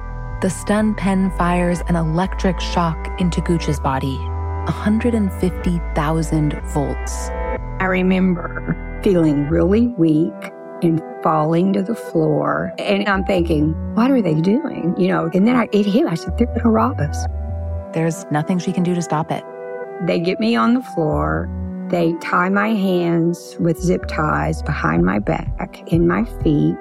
The 0.40 0.48
stun 0.48 0.94
pen 0.94 1.30
fires 1.32 1.82
an 1.88 1.96
electric 1.96 2.60
shock 2.60 2.96
into 3.20 3.42
Gooch's 3.42 3.78
body 3.78 4.16
150,000 4.16 6.60
volts. 6.72 7.28
I 7.78 7.84
remember 7.84 9.00
feeling 9.04 9.50
really 9.50 9.88
weak 9.88 10.32
and 10.82 11.02
falling 11.22 11.74
to 11.74 11.82
the 11.82 11.94
floor. 11.94 12.72
And 12.78 13.06
I'm 13.06 13.22
thinking, 13.24 13.74
what 13.94 14.10
are 14.10 14.22
they 14.22 14.40
doing? 14.40 14.94
You 14.96 15.08
know, 15.08 15.28
and 15.34 15.46
then 15.46 15.56
I, 15.56 15.68
it 15.72 15.84
hit. 15.84 16.06
I 16.06 16.14
said, 16.14 16.38
they're 16.38 16.46
going 16.46 16.60
to 16.60 16.70
rob 16.70 17.00
us. 17.00 17.26
There's 17.92 18.24
nothing 18.30 18.58
she 18.58 18.72
can 18.72 18.82
do 18.82 18.94
to 18.94 19.02
stop 19.02 19.30
it. 19.30 19.44
They 20.06 20.20
get 20.20 20.40
me 20.40 20.56
on 20.56 20.72
the 20.72 20.82
floor. 20.82 21.50
They 21.90 22.14
tie 22.22 22.48
my 22.48 22.68
hands 22.68 23.58
with 23.60 23.78
zip 23.78 24.06
ties 24.06 24.62
behind 24.62 25.04
my 25.04 25.18
back 25.18 25.82
and 25.92 26.08
my 26.08 26.24
feet. 26.42 26.78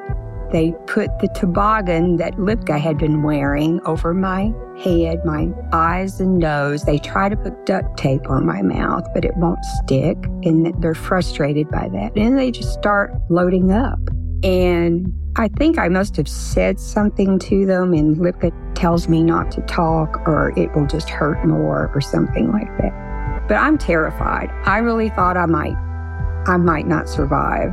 They 0.51 0.73
put 0.87 1.09
the 1.19 1.27
toboggan 1.35 2.17
that 2.17 2.33
Lipka 2.33 2.79
had 2.79 2.97
been 2.97 3.21
wearing 3.21 3.79
over 3.85 4.13
my 4.13 4.51
head, 4.79 5.23
my 5.23 5.49
eyes 5.71 6.19
and 6.19 6.39
nose. 6.39 6.85
They 6.85 6.97
try 6.97 7.29
to 7.29 7.37
put 7.37 7.65
duct 7.65 7.97
tape 7.97 8.29
on 8.29 8.45
my 8.45 8.63
mouth, 8.63 9.05
but 9.13 9.25
it 9.25 9.35
won't 9.37 9.63
stick. 9.83 10.17
And 10.43 10.73
they're 10.81 10.95
frustrated 10.95 11.69
by 11.69 11.89
that. 11.89 12.13
And 12.15 12.37
they 12.37 12.49
just 12.49 12.73
start 12.73 13.13
loading 13.29 13.71
up. 13.71 13.99
And 14.43 15.13
I 15.35 15.49
think 15.49 15.77
I 15.77 15.87
must 15.87 16.15
have 16.17 16.27
said 16.27 16.79
something 16.79 17.37
to 17.39 17.65
them, 17.65 17.93
and 17.93 18.17
Lipka 18.17 18.51
tells 18.73 19.07
me 19.07 19.21
not 19.21 19.51
to 19.51 19.61
talk 19.61 20.27
or 20.27 20.53
it 20.57 20.73
will 20.73 20.87
just 20.87 21.09
hurt 21.09 21.45
more 21.45 21.91
or 21.93 22.01
something 22.01 22.51
like 22.51 22.75
that. 22.79 23.45
But 23.47 23.57
I'm 23.57 23.77
terrified. 23.77 24.49
I 24.65 24.79
really 24.79 25.09
thought 25.09 25.37
I 25.37 25.45
might, 25.45 25.75
I 26.47 26.57
might 26.57 26.87
not 26.87 27.07
survive. 27.07 27.71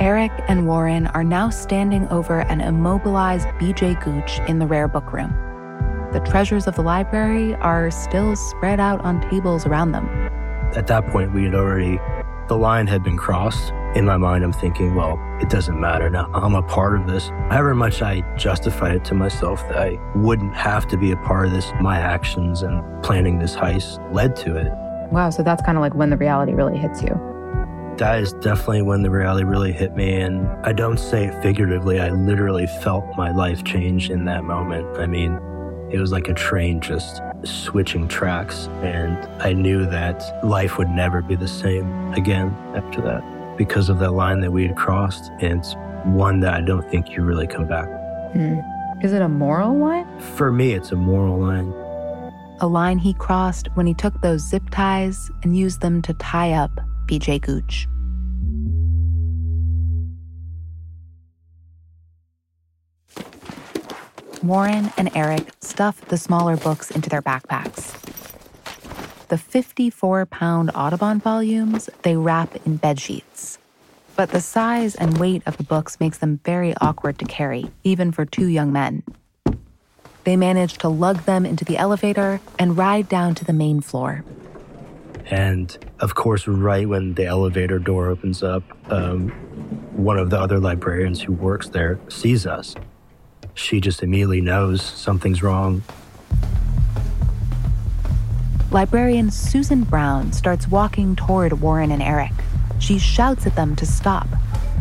Eric 0.00 0.32
and 0.48 0.66
Warren 0.66 1.08
are 1.08 1.22
now 1.22 1.50
standing 1.50 2.08
over 2.08 2.40
an 2.40 2.62
immobilized 2.62 3.48
BJ 3.58 4.02
Gooch 4.02 4.40
in 4.48 4.58
the 4.58 4.66
rare 4.66 4.88
book 4.88 5.12
room. 5.12 5.28
The 6.14 6.20
treasures 6.20 6.66
of 6.66 6.74
the 6.74 6.80
library 6.80 7.54
are 7.56 7.90
still 7.90 8.34
spread 8.34 8.80
out 8.80 9.02
on 9.02 9.20
tables 9.28 9.66
around 9.66 9.92
them. 9.92 10.08
At 10.74 10.86
that 10.86 11.06
point, 11.08 11.34
we 11.34 11.44
had 11.44 11.54
already, 11.54 12.00
the 12.48 12.56
line 12.56 12.86
had 12.86 13.02
been 13.02 13.18
crossed. 13.18 13.74
In 13.94 14.06
my 14.06 14.16
mind, 14.16 14.42
I'm 14.42 14.54
thinking, 14.54 14.94
well, 14.94 15.20
it 15.38 15.50
doesn't 15.50 15.78
matter 15.78 16.08
now. 16.08 16.30
I'm 16.32 16.54
a 16.54 16.62
part 16.62 16.98
of 16.98 17.06
this. 17.06 17.28
However 17.50 17.74
much 17.74 18.00
I 18.00 18.22
justified 18.38 18.94
it 18.96 19.04
to 19.04 19.14
myself 19.14 19.60
that 19.68 19.76
I 19.76 19.98
wouldn't 20.16 20.54
have 20.54 20.88
to 20.88 20.96
be 20.96 21.10
a 21.10 21.16
part 21.16 21.44
of 21.44 21.52
this, 21.52 21.70
my 21.78 21.98
actions 21.98 22.62
and 22.62 23.04
planning 23.04 23.38
this 23.38 23.54
heist 23.54 23.98
led 24.14 24.34
to 24.36 24.56
it. 24.56 24.72
Wow, 25.12 25.28
so 25.28 25.42
that's 25.42 25.60
kind 25.60 25.76
of 25.76 25.82
like 25.82 25.94
when 25.94 26.08
the 26.08 26.16
reality 26.16 26.54
really 26.54 26.78
hits 26.78 27.02
you. 27.02 27.29
That 28.00 28.18
is 28.18 28.32
definitely 28.32 28.80
when 28.80 29.02
the 29.02 29.10
reality 29.10 29.44
really 29.44 29.72
hit 29.72 29.94
me. 29.94 30.20
And 30.22 30.48
I 30.64 30.72
don't 30.72 30.98
say 30.98 31.26
it 31.26 31.42
figuratively. 31.42 32.00
I 32.00 32.08
literally 32.08 32.66
felt 32.66 33.04
my 33.14 33.30
life 33.30 33.62
change 33.62 34.08
in 34.08 34.24
that 34.24 34.42
moment. 34.42 34.98
I 34.98 35.04
mean, 35.04 35.38
it 35.90 36.00
was 36.00 36.10
like 36.10 36.26
a 36.26 36.32
train 36.32 36.80
just 36.80 37.20
switching 37.44 38.08
tracks. 38.08 38.68
And 38.82 39.18
I 39.42 39.52
knew 39.52 39.84
that 39.84 40.42
life 40.42 40.78
would 40.78 40.88
never 40.88 41.20
be 41.20 41.36
the 41.36 41.46
same 41.46 42.14
again 42.14 42.56
after 42.74 43.02
that 43.02 43.22
because 43.58 43.90
of 43.90 43.98
that 43.98 44.12
line 44.12 44.40
that 44.40 44.50
we 44.50 44.66
had 44.66 44.78
crossed. 44.78 45.30
And 45.40 45.60
it's 45.60 45.74
one 46.04 46.40
that 46.40 46.54
I 46.54 46.62
don't 46.62 46.90
think 46.90 47.10
you 47.10 47.22
really 47.22 47.46
come 47.46 47.68
back. 47.68 47.86
Hmm. 48.32 48.60
Is 49.02 49.12
it 49.12 49.20
a 49.20 49.28
moral 49.28 49.76
line? 49.76 50.06
For 50.20 50.50
me, 50.50 50.72
it's 50.72 50.90
a 50.92 50.96
moral 50.96 51.38
line. 51.38 51.70
A 52.62 52.66
line 52.66 52.96
he 52.96 53.12
crossed 53.12 53.68
when 53.74 53.86
he 53.86 53.92
took 53.92 54.18
those 54.22 54.40
zip 54.40 54.70
ties 54.70 55.30
and 55.42 55.54
used 55.54 55.82
them 55.82 56.00
to 56.02 56.14
tie 56.14 56.52
up 56.52 56.80
BJ 57.10 57.40
Gooch. 57.40 57.88
Warren 64.44 64.92
and 64.96 65.10
Eric 65.16 65.50
stuff 65.60 66.00
the 66.02 66.16
smaller 66.16 66.56
books 66.56 66.92
into 66.92 67.10
their 67.10 67.20
backpacks. 67.20 67.96
The 69.26 69.36
54 69.36 70.26
pound 70.26 70.70
Audubon 70.72 71.18
volumes 71.18 71.90
they 72.02 72.16
wrap 72.16 72.54
in 72.64 72.76
bed 72.76 73.00
sheets. 73.00 73.58
But 74.14 74.30
the 74.30 74.40
size 74.40 74.94
and 74.94 75.18
weight 75.18 75.42
of 75.46 75.56
the 75.56 75.64
books 75.64 75.98
makes 75.98 76.18
them 76.18 76.38
very 76.44 76.74
awkward 76.80 77.18
to 77.18 77.24
carry, 77.24 77.72
even 77.82 78.12
for 78.12 78.24
two 78.24 78.46
young 78.46 78.72
men. 78.72 79.02
They 80.22 80.36
manage 80.36 80.78
to 80.78 80.88
lug 80.88 81.24
them 81.24 81.44
into 81.44 81.64
the 81.64 81.76
elevator 81.76 82.40
and 82.56 82.76
ride 82.76 83.08
down 83.08 83.34
to 83.34 83.44
the 83.44 83.52
main 83.52 83.80
floor. 83.80 84.22
And 85.26 85.76
of 86.00 86.14
course, 86.14 86.46
right 86.46 86.88
when 86.88 87.14
the 87.14 87.26
elevator 87.26 87.78
door 87.78 88.08
opens 88.08 88.42
up, 88.42 88.62
um, 88.92 89.30
one 89.96 90.18
of 90.18 90.30
the 90.30 90.38
other 90.38 90.58
librarians 90.58 91.20
who 91.20 91.32
works 91.32 91.68
there 91.68 91.98
sees 92.08 92.46
us. 92.46 92.74
She 93.54 93.80
just 93.80 94.02
immediately 94.02 94.40
knows 94.40 94.82
something's 94.82 95.42
wrong. 95.42 95.82
Librarian 98.70 99.30
Susan 99.30 99.82
Brown 99.82 100.32
starts 100.32 100.68
walking 100.68 101.16
toward 101.16 101.60
Warren 101.60 101.90
and 101.90 102.02
Eric. 102.02 102.32
She 102.78 102.98
shouts 102.98 103.46
at 103.46 103.56
them 103.56 103.74
to 103.76 103.84
stop. 103.84 104.28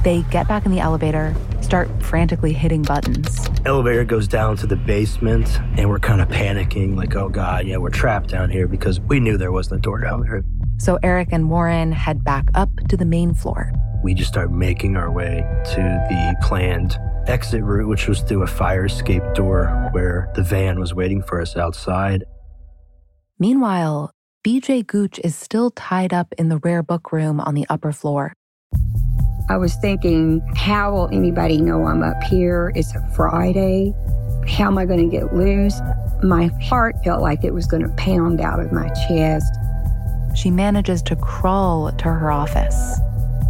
They 0.03 0.21
get 0.31 0.47
back 0.47 0.65
in 0.65 0.71
the 0.71 0.79
elevator, 0.79 1.35
start 1.61 1.89
frantically 2.01 2.53
hitting 2.53 2.83
buttons. 2.83 3.49
Elevator 3.65 4.05
goes 4.05 4.29
down 4.29 4.55
to 4.57 4.67
the 4.67 4.77
basement, 4.77 5.59
and 5.77 5.89
we're 5.89 5.99
kind 5.99 6.21
of 6.21 6.29
panicking, 6.29 6.95
like, 6.95 7.17
oh 7.17 7.27
God, 7.27 7.67
yeah, 7.67 7.75
we're 7.75 7.89
trapped 7.89 8.29
down 8.29 8.49
here 8.49 8.65
because 8.65 9.01
we 9.01 9.19
knew 9.19 9.37
there 9.37 9.51
wasn't 9.51 9.79
a 9.79 9.81
door 9.81 9.99
down 9.99 10.21
there. 10.21 10.41
So 10.77 10.97
Eric 11.03 11.29
and 11.33 11.49
Warren 11.49 11.91
head 11.91 12.23
back 12.23 12.45
up 12.55 12.69
to 12.87 12.95
the 12.95 13.03
main 13.03 13.33
floor. 13.33 13.73
We 14.01 14.13
just 14.13 14.29
start 14.29 14.53
making 14.53 14.95
our 14.95 15.11
way 15.11 15.43
to 15.73 15.81
the 16.09 16.35
planned 16.41 16.97
exit 17.27 17.61
route, 17.61 17.89
which 17.89 18.07
was 18.07 18.21
through 18.21 18.43
a 18.43 18.47
fire 18.47 18.85
escape 18.85 19.23
door 19.33 19.89
where 19.91 20.31
the 20.35 20.43
van 20.43 20.79
was 20.79 20.93
waiting 20.93 21.21
for 21.21 21.41
us 21.41 21.57
outside. 21.57 22.23
Meanwhile, 23.37 24.11
BJ 24.45 24.87
Gooch 24.87 25.19
is 25.25 25.35
still 25.35 25.71
tied 25.71 26.13
up 26.13 26.33
in 26.37 26.47
the 26.47 26.59
rare 26.59 26.81
book 26.81 27.11
room 27.11 27.41
on 27.41 27.53
the 27.53 27.65
upper 27.69 27.91
floor. 27.91 28.33
I 29.49 29.57
was 29.57 29.73
thinking, 29.73 30.41
how 30.55 30.93
will 30.93 31.09
anybody 31.11 31.59
know 31.59 31.87
I'm 31.87 32.03
up 32.03 32.21
here? 32.21 32.71
It's 32.75 32.93
a 32.93 33.01
Friday. 33.15 33.95
How 34.47 34.67
am 34.67 34.77
I 34.77 34.85
going 34.85 35.09
to 35.09 35.17
get 35.17 35.33
loose? 35.33 35.81
My 36.21 36.51
heart 36.61 36.95
felt 37.03 37.23
like 37.23 37.43
it 37.43 37.51
was 37.51 37.65
going 37.65 37.81
to 37.81 37.89
pound 37.95 38.41
out 38.41 38.59
of 38.59 38.71
my 38.71 38.89
chest. 39.07 39.51
She 40.35 40.51
manages 40.51 41.01
to 41.01 41.15
crawl 41.15 41.91
to 41.91 42.03
her 42.03 42.31
office. 42.31 42.99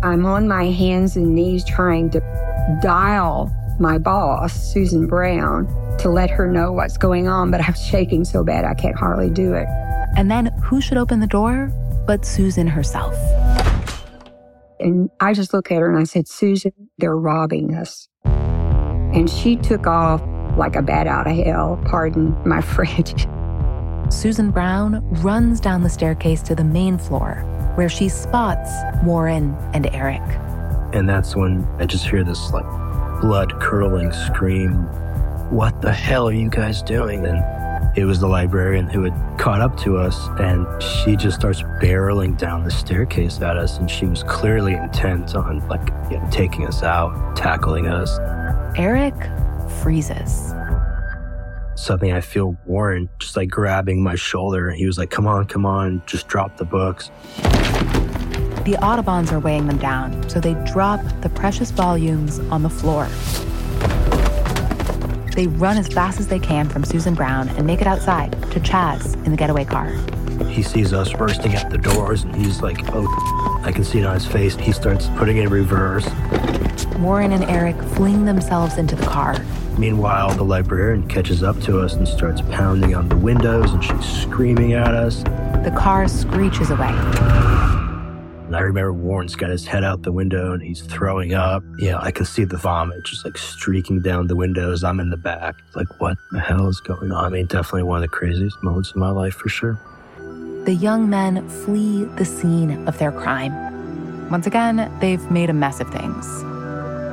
I'm 0.01 0.25
on 0.25 0.47
my 0.47 0.67
hands 0.67 1.17
and 1.17 1.35
knees 1.35 1.65
trying 1.65 2.09
to 2.11 2.21
dial 2.81 3.53
my 3.77 3.97
boss, 3.97 4.53
Susan 4.53 5.05
Brown, 5.05 5.67
to 5.97 6.07
let 6.07 6.29
her 6.29 6.49
know 6.49 6.71
what's 6.71 6.97
going 6.97 7.27
on, 7.27 7.51
but 7.51 7.59
I'm 7.59 7.73
shaking 7.73 8.23
so 8.23 8.45
bad 8.45 8.63
I 8.63 8.73
can't 8.73 8.95
hardly 8.95 9.29
do 9.29 9.53
it. 9.53 9.67
And 10.15 10.31
then 10.31 10.45
who 10.63 10.79
should 10.79 10.97
open 10.97 11.19
the 11.19 11.27
door 11.27 11.73
but 12.07 12.25
Susan 12.25 12.67
herself? 12.67 13.13
And 14.79 15.09
I 15.19 15.33
just 15.33 15.53
looked 15.53 15.71
at 15.71 15.79
her 15.79 15.89
and 15.89 15.99
I 15.99 16.03
said, 16.03 16.27
Susan, 16.27 16.71
they're 16.97 17.17
robbing 17.17 17.75
us. 17.75 18.07
And 18.25 19.29
she 19.29 19.55
took 19.55 19.87
off 19.87 20.21
like 20.57 20.75
a 20.75 20.81
bat 20.81 21.07
out 21.07 21.27
of 21.27 21.35
hell, 21.35 21.81
pardon 21.85 22.35
my 22.47 22.61
French. 22.75 23.27
Susan 24.11 24.51
Brown 24.51 25.07
runs 25.21 25.59
down 25.59 25.83
the 25.83 25.89
staircase 25.89 26.41
to 26.43 26.55
the 26.55 26.63
main 26.63 26.97
floor 26.97 27.43
where 27.75 27.89
she 27.89 28.09
spots 28.09 28.71
Warren 29.03 29.55
and 29.73 29.87
Eric. 29.93 30.21
And 30.93 31.07
that's 31.07 31.35
when 31.35 31.65
I 31.77 31.85
just 31.85 32.07
hear 32.07 32.23
this 32.23 32.51
like 32.51 32.65
blood 33.21 33.59
curdling 33.61 34.11
scream. 34.11 34.73
What 35.51 35.81
the 35.81 35.93
hell 35.93 36.27
are 36.27 36.33
you 36.33 36.49
guys 36.49 36.81
doing? 36.81 37.25
And 37.25 37.37
it 37.95 38.05
was 38.05 38.19
the 38.19 38.27
librarian 38.27 38.87
who 38.87 39.03
had 39.03 39.39
caught 39.39 39.61
up 39.61 39.77
to 39.81 39.97
us, 39.97 40.27
and 40.39 40.65
she 40.81 41.15
just 41.15 41.39
starts 41.39 41.61
barreling 41.81 42.37
down 42.37 42.63
the 42.63 42.71
staircase 42.71 43.41
at 43.41 43.57
us, 43.57 43.77
and 43.77 43.89
she 43.89 44.05
was 44.05 44.23
clearly 44.23 44.73
intent 44.73 45.35
on 45.35 45.67
like 45.67 45.89
you 46.11 46.17
know, 46.17 46.27
taking 46.31 46.67
us 46.67 46.83
out, 46.83 47.35
tackling 47.35 47.87
us. 47.87 48.17
Eric 48.77 49.15
freezes. 49.81 50.53
Suddenly, 51.75 52.13
I 52.13 52.21
feel 52.21 52.57
Warren 52.65 53.09
just 53.19 53.37
like 53.37 53.49
grabbing 53.49 54.03
my 54.03 54.15
shoulder. 54.15 54.69
He 54.71 54.85
was 54.85 54.97
like, 54.97 55.09
"Come 55.09 55.25
on, 55.25 55.45
come 55.45 55.65
on, 55.65 56.01
just 56.05 56.27
drop 56.27 56.57
the 56.57 56.65
books." 56.65 57.09
The 58.65 58.77
Audubons 58.83 59.31
are 59.31 59.39
weighing 59.39 59.65
them 59.65 59.77
down, 59.77 60.29
so 60.29 60.39
they 60.39 60.53
drop 60.71 61.01
the 61.21 61.29
precious 61.29 61.71
volumes 61.71 62.39
on 62.51 62.61
the 62.61 62.69
floor. 62.69 63.07
They 65.39 65.47
run 65.47 65.77
as 65.77 65.87
fast 65.87 66.19
as 66.19 66.27
they 66.27 66.37
can 66.37 66.67
from 66.67 66.83
Susan 66.83 67.13
Brown 67.13 67.47
and 67.47 67.65
make 67.65 67.79
it 67.79 67.87
outside 67.87 68.33
to 68.51 68.59
Chaz 68.59 69.15
in 69.25 69.31
the 69.31 69.37
getaway 69.37 69.63
car. 69.63 69.85
He 70.49 70.61
sees 70.61 70.91
us 70.91 71.13
bursting 71.13 71.53
at 71.53 71.69
the 71.69 71.77
doors 71.77 72.23
and 72.23 72.35
he's 72.35 72.61
like, 72.61 72.77
oh, 72.89 73.61
I 73.63 73.71
can 73.71 73.85
see 73.85 73.99
it 73.99 74.05
on 74.05 74.15
his 74.15 74.25
face. 74.25 74.57
He 74.57 74.73
starts 74.73 75.07
putting 75.15 75.37
it 75.37 75.45
in 75.45 75.49
reverse. 75.49 76.09
Warren 76.97 77.31
and 77.31 77.45
Eric 77.45 77.81
fling 77.93 78.25
themselves 78.25 78.77
into 78.77 78.97
the 78.97 79.05
car. 79.05 79.41
Meanwhile, 79.77 80.35
the 80.35 80.43
librarian 80.43 81.07
catches 81.07 81.41
up 81.41 81.57
to 81.61 81.79
us 81.79 81.93
and 81.93 82.05
starts 82.05 82.41
pounding 82.41 82.93
on 82.93 83.07
the 83.07 83.15
windows 83.15 83.71
and 83.71 83.81
she's 83.81 84.05
screaming 84.05 84.73
at 84.73 84.93
us. 84.93 85.23
The 85.63 85.73
car 85.73 86.09
screeches 86.09 86.69
away. 86.69 86.91
And 88.49 88.55
I 88.55 88.61
remember 88.61 88.91
Warren's 88.91 89.35
got 89.35 89.51
his 89.51 89.67
head 89.67 89.83
out 89.83 90.01
the 90.01 90.11
window 90.11 90.53
and 90.53 90.63
he's 90.63 90.81
throwing 90.81 91.35
up. 91.35 91.61
Yeah, 91.77 91.99
I 91.99 92.09
can 92.09 92.25
see 92.25 92.45
the 92.45 92.57
vomit 92.57 93.05
just 93.05 93.23
like 93.23 93.37
streaking 93.37 94.01
down 94.01 94.25
the 94.25 94.35
windows. 94.35 94.83
I'm 94.83 94.99
in 94.99 95.11
the 95.11 95.17
back. 95.17 95.53
Like, 95.75 95.85
what 96.01 96.17
the 96.31 96.39
hell 96.39 96.67
is 96.67 96.79
going 96.79 97.11
on? 97.11 97.25
I 97.25 97.29
mean, 97.29 97.45
definitely 97.45 97.83
one 97.83 97.97
of 97.97 98.01
the 98.01 98.07
craziest 98.07 98.57
moments 98.63 98.89
of 98.89 98.95
my 98.95 99.11
life 99.11 99.35
for 99.35 99.49
sure. 99.49 99.79
The 100.65 100.73
young 100.73 101.07
men 101.07 101.47
flee 101.47 102.05
the 102.05 102.25
scene 102.25 102.87
of 102.87 102.97
their 102.97 103.11
crime. 103.11 104.31
Once 104.31 104.47
again, 104.47 104.91
they've 104.99 105.29
made 105.29 105.51
a 105.51 105.53
mess 105.53 105.79
of 105.79 105.91
things. 105.91 106.25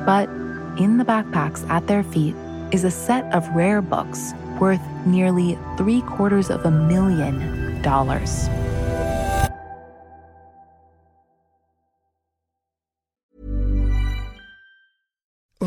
But 0.07 0.31
in 0.81 0.96
the 0.96 1.05
backpacks 1.05 1.68
at 1.68 1.87
their 1.87 2.03
feet 2.03 2.35
is 2.72 2.85
a 2.85 2.90
set 2.90 3.31
of 3.35 3.46
rare 3.51 3.83
books 3.83 4.33
worth 4.59 4.81
nearly 5.05 5.59
three 5.77 6.01
quarters 6.01 6.49
of 6.49 6.64
a 6.64 6.70
million 6.70 7.83
dollars. 7.83 8.49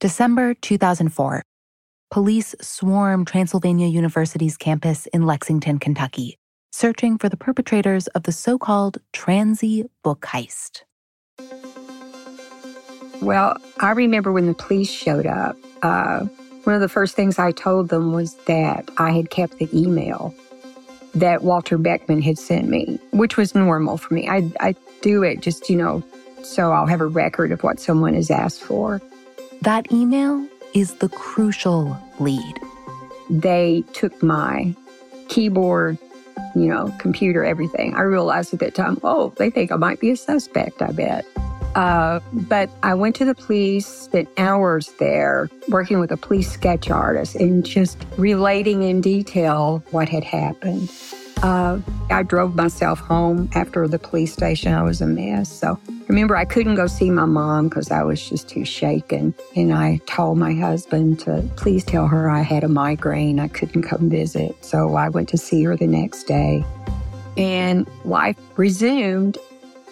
December 0.00 0.54
2004. 0.54 1.42
Police 2.10 2.54
swarm 2.62 3.26
Transylvania 3.26 3.86
University's 3.86 4.56
campus 4.56 5.04
in 5.08 5.26
Lexington, 5.26 5.78
Kentucky, 5.78 6.38
searching 6.72 7.18
for 7.18 7.28
the 7.28 7.36
perpetrators 7.36 8.06
of 8.08 8.22
the 8.22 8.32
so 8.32 8.56
called 8.56 8.96
Transy 9.12 9.84
book 10.02 10.22
heist. 10.22 10.84
Well, 13.20 13.58
I 13.80 13.90
remember 13.90 14.32
when 14.32 14.46
the 14.46 14.54
police 14.54 14.90
showed 14.90 15.26
up, 15.26 15.54
uh, 15.82 16.20
one 16.64 16.74
of 16.74 16.80
the 16.80 16.88
first 16.88 17.14
things 17.14 17.38
I 17.38 17.52
told 17.52 17.90
them 17.90 18.14
was 18.14 18.32
that 18.46 18.88
I 18.96 19.10
had 19.10 19.28
kept 19.28 19.58
the 19.58 19.68
email 19.78 20.34
that 21.14 21.42
Walter 21.42 21.76
Beckman 21.76 22.22
had 22.22 22.38
sent 22.38 22.70
me, 22.70 22.98
which 23.10 23.36
was 23.36 23.54
normal 23.54 23.98
for 23.98 24.14
me. 24.14 24.26
I, 24.30 24.50
I 24.60 24.74
do 25.02 25.22
it 25.22 25.42
just, 25.42 25.68
you 25.68 25.76
know, 25.76 26.02
so 26.42 26.72
I'll 26.72 26.86
have 26.86 27.02
a 27.02 27.06
record 27.06 27.52
of 27.52 27.62
what 27.62 27.78
someone 27.78 28.14
has 28.14 28.30
asked 28.30 28.62
for. 28.62 29.02
That 29.62 29.92
email 29.92 30.46
is 30.72 30.94
the 30.94 31.10
crucial 31.10 31.98
lead. 32.18 32.60
They 33.28 33.84
took 33.92 34.22
my 34.22 34.74
keyboard, 35.28 35.98
you 36.54 36.66
know, 36.66 36.94
computer, 36.98 37.44
everything. 37.44 37.94
I 37.94 38.00
realized 38.00 38.54
at 38.54 38.60
that 38.60 38.74
time, 38.74 38.98
oh, 39.02 39.34
they 39.36 39.50
think 39.50 39.70
I 39.70 39.76
might 39.76 40.00
be 40.00 40.10
a 40.10 40.16
suspect, 40.16 40.80
I 40.80 40.92
bet. 40.92 41.26
Uh, 41.74 42.20
but 42.32 42.70
I 42.82 42.94
went 42.94 43.14
to 43.16 43.26
the 43.26 43.34
police, 43.34 43.86
spent 43.86 44.30
hours 44.38 44.92
there 44.98 45.50
working 45.68 46.00
with 46.00 46.10
a 46.10 46.16
police 46.16 46.50
sketch 46.50 46.88
artist 46.88 47.36
and 47.36 47.64
just 47.64 47.98
relating 48.16 48.82
in 48.82 49.02
detail 49.02 49.84
what 49.90 50.08
had 50.08 50.24
happened. 50.24 50.90
Uh, 51.42 51.80
I 52.10 52.22
drove 52.22 52.54
myself 52.54 52.98
home 52.98 53.48
after 53.54 53.88
the 53.88 53.98
police 53.98 54.32
station. 54.32 54.74
I 54.74 54.82
was 54.82 55.00
a 55.00 55.06
mess. 55.06 55.50
So 55.50 55.78
remember, 56.06 56.36
I 56.36 56.44
couldn't 56.44 56.74
go 56.74 56.86
see 56.86 57.10
my 57.10 57.24
mom 57.24 57.68
because 57.68 57.90
I 57.90 58.02
was 58.02 58.28
just 58.28 58.48
too 58.48 58.64
shaken. 58.64 59.34
And 59.56 59.72
I 59.72 60.00
told 60.06 60.36
my 60.36 60.52
husband 60.52 61.20
to 61.20 61.48
please 61.56 61.82
tell 61.82 62.08
her 62.08 62.28
I 62.28 62.42
had 62.42 62.62
a 62.62 62.68
migraine. 62.68 63.40
I 63.40 63.48
couldn't 63.48 63.84
come 63.84 64.10
visit. 64.10 64.62
So 64.62 64.96
I 64.96 65.08
went 65.08 65.30
to 65.30 65.38
see 65.38 65.62
her 65.64 65.76
the 65.76 65.86
next 65.86 66.24
day. 66.24 66.62
And 67.36 67.88
life 68.04 68.36
resumed. 68.56 69.38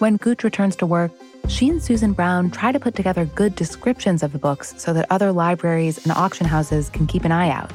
When 0.00 0.16
Gooch 0.16 0.44
returns 0.44 0.76
to 0.76 0.86
work, 0.86 1.12
she 1.48 1.70
and 1.70 1.82
Susan 1.82 2.12
Brown 2.12 2.50
try 2.50 2.72
to 2.72 2.78
put 2.78 2.94
together 2.94 3.24
good 3.24 3.54
descriptions 3.54 4.22
of 4.22 4.32
the 4.32 4.38
books 4.38 4.74
so 4.76 4.92
that 4.92 5.06
other 5.08 5.32
libraries 5.32 5.98
and 6.04 6.12
auction 6.12 6.46
houses 6.46 6.90
can 6.90 7.06
keep 7.06 7.24
an 7.24 7.32
eye 7.32 7.48
out. 7.48 7.72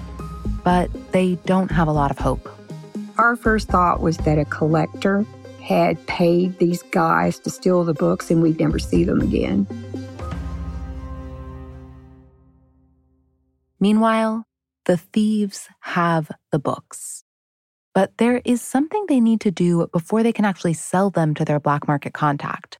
But 0.64 0.90
they 1.12 1.36
don't 1.46 1.72
have 1.72 1.88
a 1.88 1.92
lot 1.92 2.12
of 2.12 2.20
hope. 2.20 2.48
Our 3.18 3.36
first 3.36 3.68
thought 3.68 4.02
was 4.02 4.18
that 4.18 4.40
a 4.40 4.46
collector 4.46 5.26
had 5.62 6.04
paid 6.08 6.58
these 6.58 6.82
guys 6.84 7.38
to 7.40 7.50
steal 7.50 7.84
the 7.84 7.94
books 7.94 8.32
and 8.32 8.42
we'd 8.42 8.60
never 8.60 8.80
see 8.80 9.04
them 9.04 9.22
again. 9.22 9.68
Meanwhile, 13.80 14.46
the 14.86 14.98
thieves 14.98 15.70
have 15.82 16.32
the 16.52 16.60
books. 16.60 17.24
But 17.94 18.18
there 18.18 18.42
is 18.44 18.62
something 18.62 19.06
they 19.08 19.20
need 19.20 19.42
to 19.42 19.52
do 19.52 19.88
before 19.94 20.24
they 20.24 20.34
can 20.34 20.46
actually 20.46 20.74
sell 20.74 21.10
them 21.10 21.36
to 21.36 21.46
their 21.46 21.60
black 21.60 21.88
market 21.88 22.14
contact. 22.14 22.80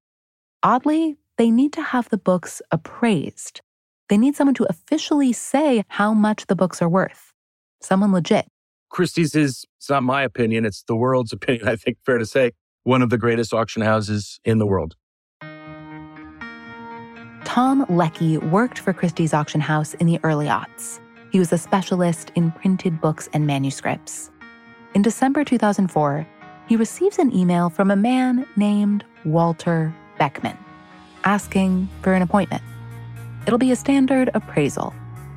Oddly, 0.64 1.18
they 1.38 1.52
need 1.52 1.74
to 1.74 1.82
have 1.82 2.10
the 2.10 2.18
books 2.18 2.62
appraised. 2.72 3.62
They 4.10 4.18
need 4.18 4.36
someone 4.36 4.56
to 4.56 4.66
officially 4.70 5.32
say 5.32 5.84
how 5.90 6.14
much 6.14 6.48
the 6.48 6.56
books 6.56 6.82
are 6.82 6.90
worth. 6.90 7.34
Someone 7.82 8.12
legit. 8.12 8.48
Christie's 8.94 9.34
is, 9.34 9.66
it's 9.78 9.90
not 9.90 10.04
my 10.04 10.22
opinion, 10.22 10.66
it's 10.66 10.84
the 10.84 10.96
world's 10.96 11.34
opinion, 11.40 11.68
I 11.68 11.76
think, 11.76 11.98
fair 12.06 12.20
to 12.20 12.26
say, 12.26 12.52
one 12.84 13.02
of 13.02 13.10
the 13.10 13.18
greatest 13.18 13.54
auction 13.54 13.82
houses 13.82 14.40
in 14.46 14.60
the 14.60 14.68
world. 14.68 14.96
Tom 17.44 17.86
Leckie 17.90 18.38
worked 18.38 18.80
for 18.80 18.94
Christie's 18.94 19.34
auction 19.34 19.62
house 19.62 19.96
in 19.96 20.08
the 20.08 20.20
early 20.24 20.46
aughts. 20.46 21.00
He 21.32 21.40
was 21.40 21.52
a 21.52 21.58
specialist 21.58 22.32
in 22.36 22.52
printed 22.52 23.02
books 23.02 23.28
and 23.34 23.48
manuscripts. 23.48 24.30
In 24.94 25.02
December 25.02 25.44
2004, 25.44 26.28
he 26.68 26.76
receives 26.76 27.18
an 27.18 27.36
email 27.36 27.70
from 27.70 27.90
a 27.90 27.96
man 27.96 28.46
named 28.56 29.04
Walter 29.26 29.94
Beckman, 30.20 30.58
asking 31.24 31.90
for 32.04 32.14
an 32.14 32.22
appointment. 32.22 32.62
It'll 33.48 33.60
be 33.60 33.72
a 33.72 33.76
standard 33.76 34.30
appraisal. 34.36 34.94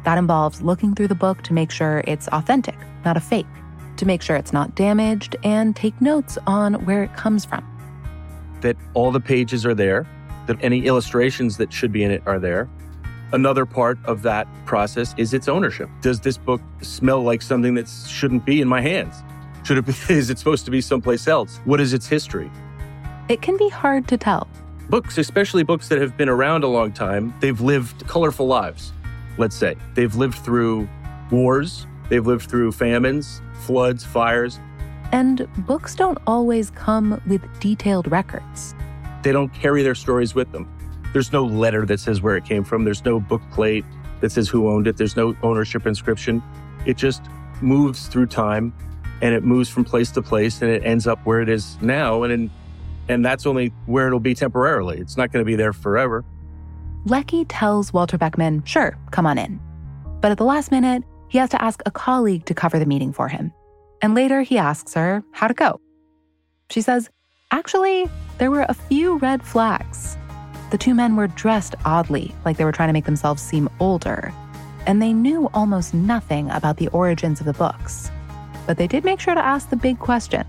That 0.07 0.19
involves 0.19 0.63
looking 0.63 0.95
through 0.95 1.09
the 1.09 1.17
book 1.17 1.43
to 1.43 1.53
make 1.53 1.73
sure 1.73 2.05
it's 2.07 2.29
authentic, 2.29 2.77
not 3.05 3.17
a 3.17 3.21
fake, 3.21 3.45
to 3.97 4.07
make 4.07 4.23
sure 4.23 4.37
it's 4.37 4.53
not 4.53 4.77
damaged, 4.77 5.35
and 5.43 5.75
take 5.75 6.01
notes 6.01 6.39
on 6.47 6.75
where 6.87 7.03
it 7.03 7.13
comes 7.17 7.45
from. 7.45 7.67
That 8.61 8.77
all 8.95 9.11
the 9.11 9.19
pages 9.19 9.67
are 9.67 9.75
there, 9.75 10.07
that 10.47 10.59
any 10.63 10.87
illustrations 10.87 11.57
that 11.57 11.73
should 11.73 11.91
be 11.91 12.05
in 12.05 12.13
it 12.13 12.23
are 12.25 12.39
there. 12.39 12.69
Another 13.33 13.67
part 13.67 13.99
of 14.05 14.23
that 14.23 14.47
process 14.65 15.13
is 15.19 15.35
its 15.35 15.49
ownership. 15.49 15.91
Does 16.03 16.21
this 16.21 16.39
book 16.39 16.61
smell 16.83 17.25
like 17.25 17.43
something 17.43 17.75
that 17.75 17.89
shouldn't 17.89 18.47
be 18.47 18.61
in 18.61 18.69
my 18.69 18.81
hands? 18.81 19.25
Should 19.65 19.79
it 19.79 19.87
be, 19.87 19.95
is 20.15 20.31
it 20.31 20.39
supposed 20.39 20.65
to 20.67 20.71
be 20.71 20.81
someplace 20.81 21.27
else? 21.27 21.59
What 21.65 21.81
is 21.81 21.93
its 21.93 22.07
history? 22.07 22.49
It 23.29 23.43
can 23.43 23.57
be 23.57 23.69
hard 23.71 24.07
to 24.07 24.17
tell. 24.17 24.47
Books, 24.89 25.19
especially 25.19 25.65
books 25.65 25.89
that 25.89 26.01
have 26.01 26.17
been 26.17 26.29
around 26.29 26.63
a 26.63 26.69
long 26.69 26.93
time, 26.93 27.35
they've 27.41 27.61
lived 27.61 28.07
colorful 28.07 28.47
lives, 28.47 28.93
let's 29.39 29.57
say. 29.57 29.77
They've 29.95 30.15
lived 30.15 30.39
through 30.39 30.89
wars, 31.31 31.87
they've 32.09 32.27
lived 32.27 32.49
through 32.49 32.73
famines, 32.73 33.41
floods, 33.63 34.05
fires. 34.05 34.61
And 35.13 35.49
books 35.67 35.95
don't 35.95 36.19
always 36.27 36.71
come 36.71 37.21
with 37.27 37.43
detailed 37.61 38.11
records. 38.11 38.75
They 39.23 39.33
don't 39.33 39.53
carry 39.53 39.83
their 39.83 39.95
stories 39.95 40.35
with 40.35 40.51
them. 40.53 40.73
There's 41.13 41.33
no 41.33 41.45
letter 41.45 41.87
that 41.87 42.01
says 42.01 42.21
where 42.21 42.37
it 42.37 42.45
came 42.45 42.65
from, 42.65 42.85
there's 42.85 43.05
no 43.05 43.21
book 43.21 43.43
plate 43.53 43.85
that 44.21 44.33
says 44.33 44.49
who 44.49 44.69
owned 44.69 44.87
it, 44.87 44.97
there's 44.97 45.17
no 45.17 45.37
ownership 45.43 45.87
inscription. 45.87 46.43
It 46.85 46.97
just 46.97 47.23
moves 47.61 48.09
through 48.09 48.27
time 48.27 48.73
and 49.23 49.35
it 49.35 49.45
moves 49.45 49.69
from 49.69 49.85
place 49.85 50.11
to 50.13 50.23
place 50.23 50.63
and 50.63 50.71
it 50.71 50.85
ends 50.85 51.07
up 51.07 51.25
where 51.25 51.41
it 51.41 51.49
is 51.49 51.81
now. 51.81 52.23
And 52.23 52.33
in 52.33 52.51
and 53.09 53.25
that's 53.25 53.47
only 53.47 53.73
where 53.87 54.07
it'll 54.07 54.21
be 54.21 54.35
temporarily. 54.35 54.99
It's 54.99 55.17
not 55.17 55.33
going 55.33 55.45
to 55.45 55.47
be 55.47 55.55
there 55.55 55.73
forever. 55.73 56.25
Leckie 57.07 57.45
tells 57.45 57.93
Walter 57.93 58.19
Beckman, 58.19 58.65
sure, 58.65 58.99
come 59.13 59.27
on 59.27 59.39
in. 59.39 59.61
But 60.21 60.33
at 60.33 60.39
the 60.39 60.45
last 60.45 60.73
minute, 60.73 61.05
he 61.29 61.39
has 61.39 61.51
to 61.51 61.63
ask 61.63 61.81
a 61.87 61.91
colleague 61.93 62.45
to 62.47 62.55
cover 62.55 62.81
the 62.81 62.85
meeting 62.85 63.13
for 63.13 63.29
him. 63.29 63.53
And 64.03 64.17
later, 64.17 64.43
he 64.43 64.59
asks 64.59 64.95
her 64.95 65.23
how 65.31 65.47
to 65.47 65.55
go. 65.55 65.81
She 66.69 66.81
says, 66.81 67.09
actually, 67.53 68.11
there 68.39 68.51
were 68.51 68.67
a 68.69 68.75
few 68.75 69.19
red 69.19 69.45
flags. 69.45 70.17
The 70.73 70.79
two 70.79 70.95
men 70.95 71.15
were 71.15 71.29
dressed 71.29 71.77
oddly, 71.85 72.35
like 72.45 72.57
they 72.57 72.65
were 72.65 72.73
trying 72.73 72.89
to 72.89 72.93
make 72.93 73.05
themselves 73.05 73.41
seem 73.41 73.71
older, 73.79 74.33
and 74.89 75.01
they 75.01 75.13
knew 75.13 75.49
almost 75.55 75.95
nothing 75.95 76.51
about 76.51 76.77
the 76.79 76.89
origins 76.89 77.39
of 77.39 77.47
the 77.47 77.53
books. 77.53 78.11
But 78.67 78.79
they 78.79 78.89
did 78.89 79.05
make 79.05 79.21
sure 79.21 79.37
to 79.37 79.47
ask 79.47 79.71
the 79.71 79.77
big 79.77 80.01
question 80.01 80.45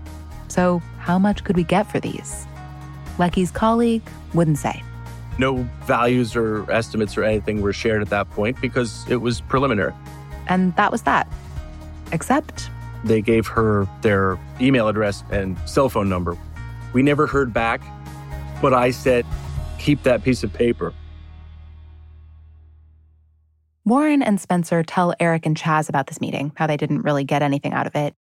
so, 0.48 0.82
how 0.98 1.20
much 1.20 1.44
could 1.44 1.54
we 1.54 1.62
get 1.62 1.88
for 1.88 2.00
these? 2.00 2.48
Leckie's 3.16 3.52
colleague 3.52 4.02
wouldn't 4.34 4.58
say. 4.58 4.82
No 5.38 5.68
values 5.84 6.36
or 6.36 6.70
estimates 6.70 7.16
or 7.16 7.24
anything 7.24 7.62
were 7.62 7.72
shared 7.72 8.02
at 8.02 8.10
that 8.10 8.28
point 8.30 8.60
because 8.60 9.08
it 9.08 9.16
was 9.16 9.40
preliminary. 9.40 9.94
And 10.48 10.74
that 10.76 10.92
was 10.92 11.02
that. 11.02 11.32
Except 12.12 12.70
they 13.04 13.22
gave 13.22 13.46
her 13.46 13.88
their 14.02 14.38
email 14.60 14.88
address 14.88 15.22
and 15.30 15.56
cell 15.68 15.88
phone 15.88 16.08
number. 16.08 16.36
We 16.92 17.02
never 17.02 17.26
heard 17.26 17.52
back, 17.52 17.80
but 18.60 18.74
I 18.74 18.90
said, 18.90 19.24
keep 19.78 20.02
that 20.02 20.22
piece 20.22 20.42
of 20.42 20.52
paper. 20.52 20.92
Warren 23.84 24.22
and 24.22 24.40
Spencer 24.40 24.82
tell 24.82 25.14
Eric 25.18 25.46
and 25.46 25.56
Chaz 25.56 25.88
about 25.88 26.08
this 26.08 26.20
meeting, 26.20 26.52
how 26.56 26.66
they 26.66 26.76
didn't 26.76 27.02
really 27.02 27.24
get 27.24 27.42
anything 27.42 27.72
out 27.72 27.86
of 27.86 27.94
it. 27.94 28.14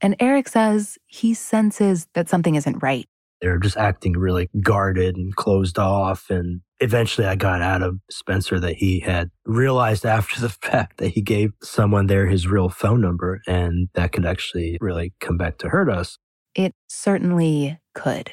And 0.00 0.16
Eric 0.20 0.48
says 0.48 0.98
he 1.06 1.34
senses 1.34 2.06
that 2.14 2.28
something 2.28 2.54
isn't 2.54 2.82
right. 2.82 3.06
They're 3.42 3.58
just 3.58 3.76
acting 3.76 4.14
really 4.14 4.48
guarded 4.62 5.16
and 5.16 5.36
closed 5.36 5.78
off. 5.78 6.30
And 6.30 6.62
eventually 6.80 7.26
I 7.26 7.34
got 7.34 7.60
out 7.60 7.82
of 7.82 7.98
Spencer 8.10 8.58
that 8.60 8.76
he 8.76 9.00
had 9.00 9.30
realized 9.44 10.06
after 10.06 10.40
the 10.40 10.48
fact 10.48 10.96
that 10.98 11.08
he 11.08 11.20
gave 11.20 11.52
someone 11.62 12.06
there 12.06 12.26
his 12.26 12.46
real 12.46 12.70
phone 12.70 13.02
number 13.02 13.42
and 13.46 13.88
that 13.94 14.12
could 14.12 14.24
actually 14.24 14.78
really 14.80 15.12
come 15.20 15.36
back 15.36 15.58
to 15.58 15.68
hurt 15.68 15.90
us. 15.90 16.16
It 16.54 16.72
certainly 16.88 17.78
could. 17.94 18.32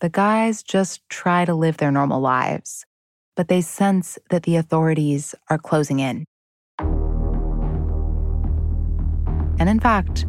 The 0.00 0.08
guys 0.08 0.62
just 0.62 1.00
try 1.08 1.44
to 1.44 1.54
live 1.54 1.78
their 1.78 1.90
normal 1.90 2.20
lives, 2.20 2.84
but 3.34 3.48
they 3.48 3.62
sense 3.62 4.18
that 4.30 4.44
the 4.44 4.54
authorities 4.54 5.34
are 5.50 5.58
closing 5.58 5.98
in. 5.98 6.24
And 9.60 9.68
in 9.68 9.80
fact, 9.80 10.24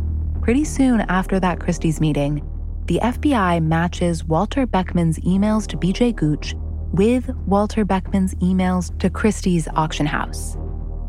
Pretty 0.50 0.64
soon 0.66 1.02
after 1.02 1.40
that 1.40 1.60
Christie's 1.60 2.02
meeting, 2.02 2.42
the 2.90 3.00
FBI 3.04 3.64
matches 3.64 4.24
Walter 4.24 4.66
Beckman's 4.66 5.20
emails 5.20 5.68
to 5.68 5.78
BJ 5.78 6.16
Gooch 6.16 6.56
with 6.92 7.30
Walter 7.46 7.86
Beckman's 7.86 8.34
emails 8.38 8.98
to 8.98 9.12
Christie's 9.12 9.68
auction 9.76 10.08
house. 10.08 10.58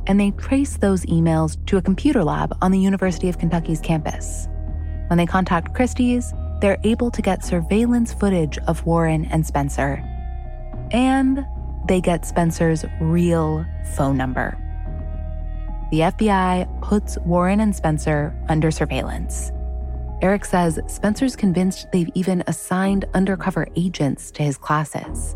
And 0.06 0.20
they 0.20 0.32
trace 0.32 0.76
those 0.76 1.06
emails 1.06 1.56
to 1.68 1.78
a 1.78 1.82
computer 1.82 2.22
lab 2.22 2.54
on 2.60 2.70
the 2.70 2.78
University 2.78 3.30
of 3.30 3.38
Kentucky's 3.38 3.80
campus. 3.80 4.46
When 5.06 5.16
they 5.16 5.24
contact 5.24 5.74
Christie's, 5.74 6.34
they're 6.60 6.76
able 6.84 7.10
to 7.10 7.22
get 7.22 7.42
surveillance 7.42 8.12
footage 8.12 8.58
of 8.66 8.84
Warren 8.84 9.24
and 9.24 9.46
Spencer. 9.46 10.04
And 10.90 11.46
they 11.88 12.02
get 12.02 12.26
Spencer's 12.26 12.84
real 13.00 13.64
phone 13.96 14.18
number. 14.18 14.54
The 15.92 16.00
FBI 16.00 16.82
puts 16.82 17.16
Warren 17.20 17.58
and 17.58 17.74
Spencer 17.74 18.38
under 18.50 18.70
surveillance. 18.70 19.50
Eric 20.22 20.44
says 20.44 20.78
Spencer's 20.86 21.34
convinced 21.34 21.90
they've 21.92 22.10
even 22.14 22.44
assigned 22.46 23.06
undercover 23.14 23.66
agents 23.74 24.30
to 24.32 24.42
his 24.42 24.58
classes. 24.58 25.34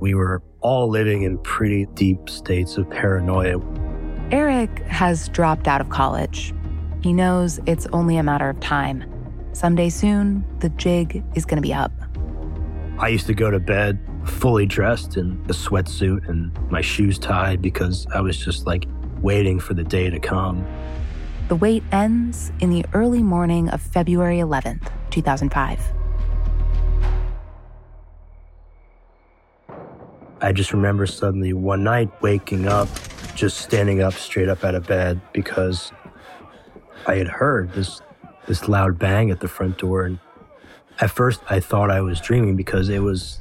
We 0.00 0.14
were 0.14 0.42
all 0.60 0.88
living 0.88 1.22
in 1.22 1.38
pretty 1.38 1.86
deep 1.94 2.28
states 2.28 2.76
of 2.76 2.90
paranoia. 2.90 3.60
Eric 4.32 4.80
has 4.80 5.28
dropped 5.28 5.68
out 5.68 5.80
of 5.80 5.90
college. 5.90 6.52
He 7.02 7.12
knows 7.12 7.60
it's 7.66 7.86
only 7.92 8.16
a 8.16 8.22
matter 8.22 8.48
of 8.48 8.58
time. 8.58 9.04
Someday 9.52 9.90
soon, 9.90 10.44
the 10.58 10.70
jig 10.70 11.24
is 11.34 11.44
going 11.44 11.56
to 11.56 11.66
be 11.66 11.74
up. 11.74 11.92
I 12.98 13.08
used 13.08 13.26
to 13.28 13.34
go 13.34 13.50
to 13.50 13.60
bed 13.60 13.98
fully 14.24 14.66
dressed 14.66 15.16
in 15.16 15.32
a 15.44 15.52
sweatsuit 15.52 16.28
and 16.28 16.52
my 16.70 16.80
shoes 16.80 17.18
tied 17.18 17.62
because 17.62 18.06
I 18.12 18.20
was 18.20 18.36
just 18.36 18.66
like 18.66 18.86
waiting 19.22 19.60
for 19.60 19.74
the 19.74 19.84
day 19.84 20.10
to 20.10 20.18
come. 20.18 20.66
The 21.50 21.56
wait 21.56 21.82
ends 21.90 22.52
in 22.60 22.70
the 22.70 22.84
early 22.92 23.24
morning 23.24 23.70
of 23.70 23.82
February 23.82 24.36
11th, 24.36 24.88
2005. 25.10 25.80
I 30.40 30.52
just 30.52 30.72
remember 30.72 31.06
suddenly 31.06 31.52
one 31.52 31.82
night 31.82 32.08
waking 32.22 32.68
up, 32.68 32.88
just 33.34 33.58
standing 33.58 34.00
up 34.00 34.14
straight 34.14 34.48
up 34.48 34.62
out 34.62 34.76
of 34.76 34.86
bed 34.86 35.20
because 35.32 35.90
I 37.08 37.16
had 37.16 37.26
heard 37.26 37.72
this 37.72 38.00
this 38.46 38.68
loud 38.68 39.00
bang 39.00 39.32
at 39.32 39.40
the 39.40 39.48
front 39.48 39.76
door 39.76 40.04
and 40.04 40.20
at 41.00 41.10
first 41.10 41.40
I 41.50 41.58
thought 41.58 41.90
I 41.90 42.00
was 42.00 42.20
dreaming 42.20 42.54
because 42.54 42.88
it 42.88 43.00
was 43.00 43.40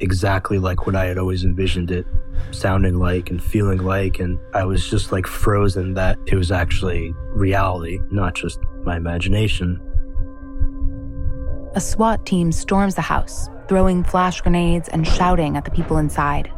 exactly 0.00 0.58
like 0.58 0.86
what 0.86 0.96
I 0.96 1.04
had 1.04 1.18
always 1.18 1.44
envisioned 1.44 1.90
it 1.90 2.06
sounding 2.50 2.98
like 2.98 3.30
and 3.30 3.42
feeling 3.42 3.78
like 3.78 4.18
and 4.18 4.38
I 4.54 4.64
was 4.64 4.88
just 4.88 5.12
like 5.12 5.26
frozen 5.26 5.94
that 5.94 6.18
it 6.26 6.36
was 6.36 6.50
actually 6.50 7.14
reality, 7.30 7.98
not 8.10 8.34
just 8.34 8.60
my 8.84 8.96
imagination. 8.96 9.80
A 11.74 11.80
SWAT 11.80 12.26
team 12.26 12.52
storms 12.52 12.94
the 12.94 13.02
house, 13.02 13.48
throwing 13.68 14.04
flash 14.04 14.40
grenades 14.42 14.88
and 14.90 15.06
shouting 15.06 15.56
at 15.56 15.64
the 15.64 15.70
people 15.70 15.96
inside. 15.96 16.52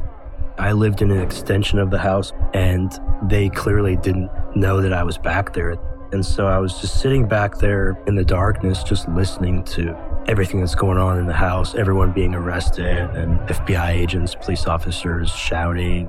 I 0.59 0.73
lived 0.73 1.03
in 1.03 1.11
an 1.11 1.21
extension 1.21 1.79
of 1.79 1.91
the 1.91 1.99
house, 1.99 2.33
and 2.53 2.93
they 3.23 3.49
clearly 3.49 3.97
didn't 3.97 4.31
know 4.55 4.81
that 4.81 4.93
I 4.93 5.03
was 5.03 5.19
back 5.19 5.53
there. 5.53 5.77
And 6.13 6.25
so 6.25 6.47
I 6.47 6.59
was 6.59 6.81
just 6.81 7.01
sitting 7.01 7.27
back 7.27 7.59
there 7.59 8.01
in 8.07 8.15
the 8.15 8.25
darkness, 8.25 8.85
just 8.85 9.09
listening 9.09 9.65
to 9.65 9.97
everything 10.27 10.61
that's 10.61 10.75
going 10.75 10.99
on 10.99 11.19
in 11.19 11.27
the 11.27 11.33
house, 11.35 11.75
everyone 11.75 12.13
being 12.13 12.35
arrested, 12.35 12.87
and 12.87 13.39
FBI 13.41 13.91
agents, 13.91 14.35
police 14.35 14.67
officers 14.67 15.31
shouting. 15.31 16.09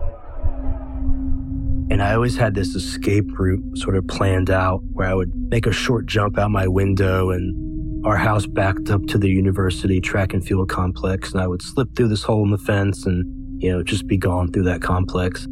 And 1.92 2.02
I 2.02 2.16
always 2.16 2.36
had 2.36 2.56
this 2.56 2.76
escape 2.76 3.26
route 3.38 3.78
sort 3.78 3.96
of 3.96 4.08
planned 4.08 4.50
out 4.50 4.82
where 4.94 5.08
I 5.08 5.14
would 5.14 5.32
make 5.36 5.68
a 5.68 5.72
short 5.72 6.06
jump 6.06 6.38
out 6.38 6.50
my 6.50 6.68
window 6.68 7.30
and 7.30 8.06
our 8.06 8.16
house 8.16 8.46
backed 8.46 8.90
up 8.90 9.06
to 9.08 9.18
the 9.18 9.30
university 9.30 10.00
track 10.00 10.34
and 10.34 10.46
field 10.46 10.70
complex, 10.70 11.32
and 11.32 11.42
I 11.42 11.48
would 11.48 11.62
slip 11.62 11.96
through 11.96 12.10
this 12.10 12.24
hole 12.24 12.44
in 12.44 12.52
the 12.52 12.58
fence 12.58 13.06
and, 13.06 13.26
you 13.62 13.72
know, 13.72 13.84
just 13.84 14.08
be 14.08 14.18
gone 14.18 14.52
through 14.52 14.64
that 14.64 14.82
complex. 14.82 15.48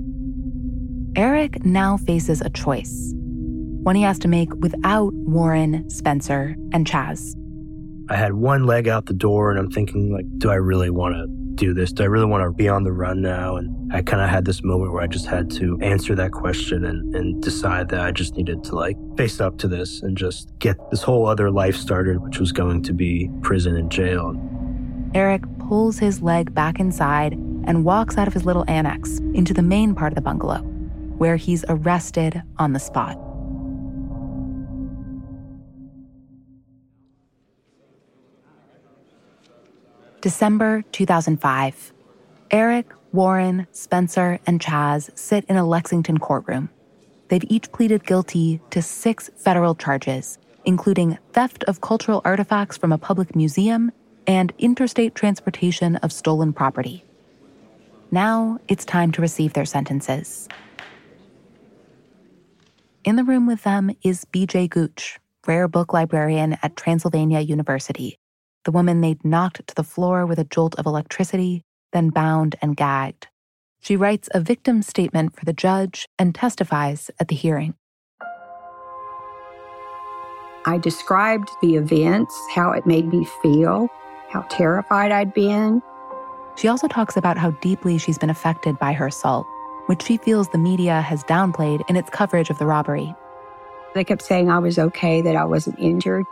Eric 1.16 1.66
now 1.66 1.98
faces 1.98 2.42
a 2.42 2.50
choice, 2.50 3.12
one 3.84 3.96
he 3.96 4.04
has 4.04 4.20
to 4.20 4.28
make 4.28 4.54
without 4.56 5.14
Warren, 5.14 5.90
Spencer, 5.90 6.56
and 6.72 6.86
Chaz. 6.86 7.36
I 8.10 8.16
had 8.16 8.34
one 8.34 8.66
leg 8.66 8.88
out 8.88 9.06
the 9.06 9.14
door, 9.14 9.50
and 9.50 9.60
I'm 9.60 9.72
thinking, 9.72 10.12
like, 10.12 10.26
do 10.38 10.50
I 10.50 10.56
really 10.56 10.90
want 10.90 11.16
to 11.16 11.28
do 11.56 11.74
this? 11.74 11.94
Do 11.94 12.04
I 12.04 12.08
really 12.08 12.26
want 12.26 12.44
to 12.44 12.52
be 12.52 12.68
on 12.68 12.84
the 12.84 12.92
run 12.92 13.22
now? 13.22 13.56
And 13.56 13.94
I 13.94 14.02
kind 14.02 14.22
of 14.22 14.30
had 14.30 14.44
this 14.46 14.64
moment 14.64 14.92
where 14.92 15.02
I 15.02 15.08
just 15.08 15.26
had 15.26 15.50
to 15.52 15.80
answer 15.82 16.14
that 16.16 16.32
question 16.32 16.84
and, 16.84 17.16
and 17.16 17.42
decide 17.42 17.90
that 17.90 18.02
I 18.02 18.12
just 18.12 18.36
needed 18.36 18.64
to 18.66 18.76
like 18.76 18.98
face 19.16 19.40
up 19.40 19.58
to 19.60 19.68
this 19.68 20.02
and 20.02 20.18
just 20.18 20.50
get 20.60 20.78
this 20.92 21.02
whole 21.02 21.26
other 21.26 21.50
life 21.50 21.76
started, 21.76 22.22
which 22.22 22.40
was 22.40 22.52
going 22.52 22.84
to 22.84 22.94
be 22.94 23.30
prison 23.42 23.78
and 23.78 23.90
jail. 23.92 24.36
Eric 25.14 25.44
pulls 25.60 26.00
his 26.00 26.22
leg 26.22 26.54
back 26.54 26.80
inside 26.80 27.34
and 27.34 27.86
walks 27.86 28.18
out 28.18 28.28
of 28.28 28.34
his 28.34 28.46
little 28.46 28.66
annex 28.68 29.20
into 29.34 29.54
the 29.54 29.62
main 29.62 29.96
part 29.96 30.12
of 30.12 30.16
the 30.16 30.22
bungalow, 30.22 30.60
where 31.18 31.38
he's 31.38 31.64
arrested 31.70 32.42
on 32.58 32.74
the 32.74 32.80
spot. 32.80 33.18
December 40.24 40.86
2005. 40.94 41.92
Eric, 42.50 42.94
Warren, 43.12 43.68
Spencer, 43.74 44.40
and 44.48 44.62
Chaz 44.62 45.10
sit 45.20 45.44
in 45.50 45.58
a 45.58 45.66
Lexington 45.66 46.18
courtroom. 46.18 46.70
They've 47.28 47.44
each 47.50 47.70
pleaded 47.74 48.06
guilty 48.06 48.62
to 48.70 48.82
six 48.82 49.30
federal 49.36 49.76
charges, 49.76 50.38
including 50.64 51.18
theft 51.34 51.66
of 51.66 51.82
cultural 51.82 52.22
artifacts 52.24 52.78
from 52.78 52.94
a 52.94 52.98
public 52.98 53.36
museum 53.36 53.92
and 54.26 54.54
interstate 54.60 55.14
transportation 55.14 55.98
of 55.98 56.14
stolen 56.14 56.54
property. 56.54 57.04
Now 58.10 58.60
it's 58.70 58.86
time 58.86 59.12
to 59.12 59.22
receive 59.22 59.52
their 59.52 59.66
sentences. 59.66 60.48
In 63.04 63.18
the 63.18 63.26
room 63.26 63.46
with 63.46 63.64
them 63.64 63.92
is 64.04 64.24
BJ 64.32 64.70
Gooch, 64.70 65.20
rare 65.46 65.68
book 65.68 65.92
librarian 65.92 66.58
at 66.64 66.78
Transylvania 66.78 67.42
University, 67.42 68.16
the 68.64 68.72
woman 68.72 69.02
they'd 69.02 69.24
knocked 69.24 69.68
to 69.68 69.76
the 69.76 69.84
floor 69.84 70.26
with 70.26 70.40
a 70.40 70.46
jolt 70.46 70.76
of 70.76 70.86
electricity, 70.86 71.64
then 71.92 72.10
bound 72.10 72.56
and 72.62 72.76
gagged. 72.76 73.28
She 73.82 73.96
writes 73.96 74.30
a 74.34 74.40
victim 74.40 74.82
statement 74.82 75.38
for 75.38 75.46
the 75.46 75.54
judge 75.54 76.08
and 76.18 76.34
testifies 76.34 77.12
at 77.20 77.28
the 77.28 77.36
hearing. 77.36 77.76
I 80.66 80.78
described 80.78 81.50
the 81.62 81.76
events, 81.76 82.34
how 82.56 82.72
it 82.72 82.86
made 82.86 83.08
me 83.08 83.28
feel, 83.42 83.90
how 84.30 84.44
terrified 84.44 85.12
I'd 85.12 85.34
been. 85.34 85.82
She 86.56 86.70
also 86.70 86.88
talks 86.88 87.18
about 87.18 87.38
how 87.38 87.52
deeply 87.52 87.98
she's 87.98 88.18
been 88.18 88.30
affected 88.30 88.80
by 88.80 88.94
her 88.94 89.08
assault, 89.08 89.46
which 89.88 90.04
she 90.04 90.16
feels 90.16 90.48
the 90.50 90.58
media 90.58 91.02
has 91.02 91.24
downplayed 91.26 91.82
in 91.90 91.98
its 91.98 92.10
coverage 92.10 92.50
of 92.50 92.60
the 92.60 92.66
robbery. 92.66 93.14
They 93.94 94.06
kept 94.06 94.22
saying 94.22 94.50
I 94.50 94.60
was 94.60 94.80
okay, 94.80 95.22
that 95.22 95.36
I 95.36 95.44
wasn't 95.44 95.78
injured. 95.80 96.24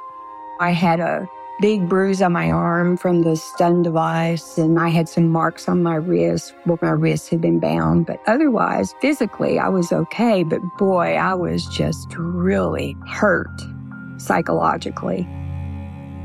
I 0.61 0.71
had 0.71 1.01
a 1.01 1.27
big 1.61 1.87
bruise 1.87 2.23
on 2.23 2.33
my 2.33 2.49
arm 2.49 2.97
from 2.97 3.21
the 3.21 3.35
stun 3.35 3.83
device, 3.83 4.57
and 4.57 4.79
I 4.79 4.89
had 4.89 5.07
some 5.07 5.29
marks 5.29 5.69
on 5.69 5.83
my 5.83 5.95
wrist 5.95 6.55
where 6.65 6.79
my 6.81 6.89
wrists 6.89 7.29
had 7.29 7.39
been 7.39 7.59
bound. 7.59 8.07
But 8.07 8.19
otherwise, 8.25 8.95
physically, 8.99 9.59
I 9.59 9.69
was 9.69 9.91
okay. 9.91 10.43
But 10.43 10.59
boy, 10.79 11.13
I 11.13 11.35
was 11.35 11.67
just 11.67 12.13
really 12.17 12.97
hurt 13.07 13.61
psychologically. 14.17 15.27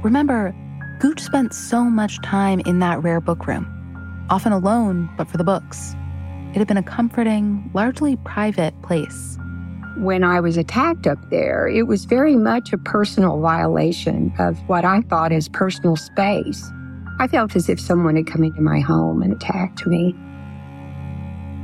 Remember, 0.03 0.55
Gooch 1.01 1.21
spent 1.21 1.53
so 1.53 1.85
much 1.85 2.21
time 2.23 2.61
in 2.61 2.79
that 2.79 3.03
rare 3.03 3.21
book 3.21 3.47
room, 3.47 3.67
often 4.31 4.53
alone, 4.53 5.11
but 5.19 5.29
for 5.29 5.37
the 5.37 5.45
books. 5.45 5.95
It 6.55 6.59
had 6.59 6.67
been 6.67 6.79
a 6.79 6.83
comforting, 6.83 7.71
largely 7.75 8.17
private 8.17 8.81
place 8.81 9.39
when 9.97 10.23
I 10.23 10.41
was 10.41 10.57
attacked 10.57 11.07
up 11.07 11.19
there, 11.31 11.67
it 11.67 11.87
was 11.87 12.05
very 12.05 12.37
much 12.37 12.73
a 12.73 12.79
personal 12.79 13.41
violation 13.41 14.33
of 14.39 14.59
what 14.69 14.85
I 14.85 15.01
thought 15.03 15.33
as 15.33 15.49
personal 15.49 15.97
space. 15.97 16.71
I 17.19 17.27
felt 17.29 17.57
as 17.57 17.69
if 17.69 17.81
someone 17.81 18.17
had 18.17 18.27
come 18.27 18.45
into 18.45 18.61
my 18.61 18.81
home 18.81 19.23
and 19.23 19.33
attacked 19.33 19.87
me. 19.87 20.15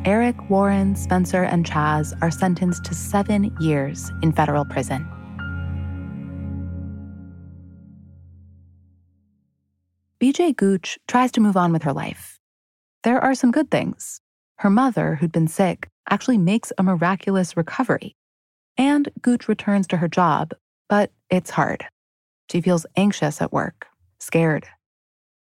Eric, 0.04 0.50
Warren, 0.50 0.96
Spencer, 0.96 1.44
and 1.44 1.66
Chaz 1.66 2.16
are 2.22 2.30
sentenced 2.30 2.84
to 2.84 2.94
seven 2.94 3.54
years 3.60 4.10
in 4.22 4.32
federal 4.32 4.64
prison. 4.64 5.06
BJ 10.20 10.56
Gooch 10.56 10.98
tries 11.06 11.32
to 11.32 11.40
move 11.40 11.56
on 11.56 11.72
with 11.72 11.82
her 11.82 11.92
life. 11.92 12.40
There 13.02 13.20
are 13.20 13.34
some 13.34 13.50
good 13.50 13.70
things. 13.70 14.20
Her 14.56 14.70
mother, 14.70 15.16
who'd 15.16 15.32
been 15.32 15.48
sick, 15.48 15.88
actually 16.08 16.38
makes 16.38 16.72
a 16.78 16.82
miraculous 16.82 17.56
recovery. 17.56 18.16
And 18.76 19.08
Gooch 19.20 19.48
returns 19.48 19.86
to 19.88 19.98
her 19.98 20.08
job, 20.08 20.52
but 20.88 21.10
it's 21.30 21.50
hard. 21.50 21.84
She 22.50 22.60
feels 22.60 22.86
anxious 22.96 23.40
at 23.40 23.52
work, 23.52 23.86
scared. 24.20 24.66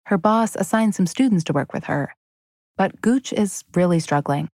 Her 0.07 0.19
boss 0.19 0.57
assigns 0.57 0.97
some 0.97 1.07
students 1.07 1.45
to 1.45 1.53
work 1.53 1.73
with 1.73 1.85
her, 1.85 2.15
but 2.77 3.01
Gooch 3.03 3.33
is 3.33 3.65
really 3.75 4.01
struggling. 4.01 4.49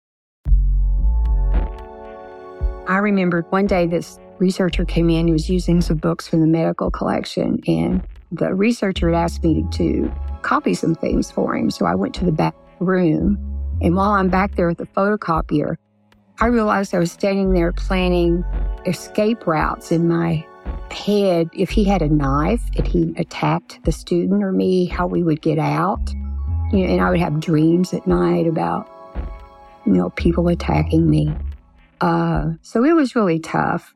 I 2.87 2.97
remembered 2.97 3.45
one 3.51 3.67
day 3.67 3.87
this 3.87 4.19
researcher 4.39 4.85
came 4.85 5.09
in, 5.09 5.27
he 5.27 5.33
was 5.33 5.49
using 5.49 5.81
some 5.81 5.97
books 5.97 6.27
from 6.27 6.41
the 6.41 6.47
medical 6.47 6.89
collection, 6.89 7.61
and 7.67 8.05
the 8.31 8.53
researcher 8.53 9.09
had 9.09 9.15
asked 9.15 9.43
me 9.43 9.63
to 9.71 10.11
copy 10.41 10.73
some 10.73 10.95
things 10.95 11.29
for 11.29 11.55
him. 11.55 11.69
So 11.69 11.85
I 11.85 11.95
went 11.95 12.15
to 12.15 12.25
the 12.25 12.31
back 12.31 12.55
room, 12.79 13.37
and 13.81 13.95
while 13.95 14.11
I'm 14.11 14.29
back 14.29 14.55
there 14.55 14.69
at 14.69 14.77
the 14.77 14.87
photocopier, 14.87 15.75
I 16.41 16.47
realized 16.47 16.95
I 16.95 16.99
was 16.99 17.11
standing 17.11 17.53
there 17.53 17.71
planning 17.71 18.43
escape 18.87 19.45
routes 19.45 19.91
in 19.91 20.07
my 20.07 20.43
head. 20.89 21.51
If 21.53 21.69
he 21.69 21.83
had 21.83 22.01
a 22.01 22.09
knife, 22.09 22.63
if 22.73 22.87
he 22.87 23.13
attacked 23.15 23.79
the 23.85 23.91
student 23.91 24.43
or 24.43 24.51
me, 24.51 24.85
how 24.85 25.05
we 25.05 25.21
would 25.21 25.43
get 25.43 25.59
out. 25.59 26.01
You 26.73 26.79
know, 26.79 26.93
and 26.93 27.01
I 27.01 27.11
would 27.11 27.19
have 27.19 27.39
dreams 27.39 27.93
at 27.93 28.07
night 28.07 28.47
about 28.47 28.89
you 29.85 29.93
know, 29.93 30.09
people 30.11 30.47
attacking 30.47 31.07
me. 31.07 31.31
Uh, 32.01 32.53
so 32.63 32.83
it 32.83 32.93
was 32.93 33.15
really 33.15 33.39
tough. 33.39 33.93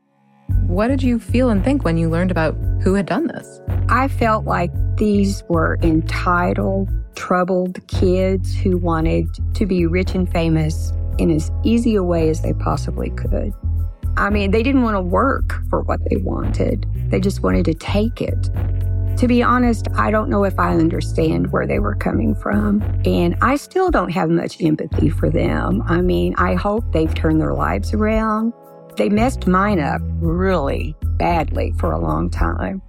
What 0.68 0.86
did 0.86 1.02
you 1.02 1.18
feel 1.18 1.50
and 1.50 1.64
think 1.64 1.84
when 1.84 1.96
you 1.96 2.08
learned 2.08 2.30
about 2.30 2.56
who 2.80 2.94
had 2.94 3.06
done 3.06 3.26
this? 3.26 3.60
I 3.88 4.06
felt 4.06 4.44
like 4.44 4.70
these 4.96 5.42
were 5.48 5.78
entitled, 5.82 6.88
troubled 7.16 7.84
kids 7.88 8.54
who 8.54 8.78
wanted 8.78 9.26
to 9.54 9.66
be 9.66 9.84
rich 9.84 10.14
and 10.14 10.30
famous 10.30 10.92
in 11.18 11.30
as 11.30 11.50
easy 11.64 11.94
a 11.94 12.02
way 12.02 12.28
as 12.28 12.42
they 12.42 12.52
possibly 12.54 13.10
could. 13.10 13.52
I 14.16 14.30
mean, 14.30 14.50
they 14.50 14.62
didn't 14.62 14.82
want 14.82 14.96
to 14.96 15.00
work 15.00 15.54
for 15.68 15.82
what 15.82 16.00
they 16.08 16.16
wanted, 16.16 16.86
they 17.10 17.20
just 17.20 17.42
wanted 17.42 17.64
to 17.66 17.74
take 17.74 18.22
it. 18.22 18.50
To 19.18 19.26
be 19.26 19.42
honest, 19.42 19.88
I 19.94 20.10
don't 20.10 20.28
know 20.28 20.44
if 20.44 20.58
I 20.58 20.74
understand 20.74 21.50
where 21.50 21.66
they 21.66 21.78
were 21.78 21.94
coming 21.94 22.34
from. 22.34 22.82
And 23.06 23.34
I 23.40 23.56
still 23.56 23.90
don't 23.90 24.10
have 24.10 24.28
much 24.28 24.60
empathy 24.60 25.08
for 25.08 25.30
them. 25.30 25.82
I 25.86 26.02
mean, 26.02 26.34
I 26.36 26.52
hope 26.52 26.84
they've 26.92 27.14
turned 27.14 27.40
their 27.40 27.54
lives 27.54 27.94
around. 27.94 28.52
They 28.98 29.08
messed 29.08 29.46
mine 29.46 29.80
up 29.80 30.02
really 30.20 30.94
badly 31.16 31.72
for 31.78 31.92
a 31.92 31.98
long 31.98 32.28
time. 32.28 32.82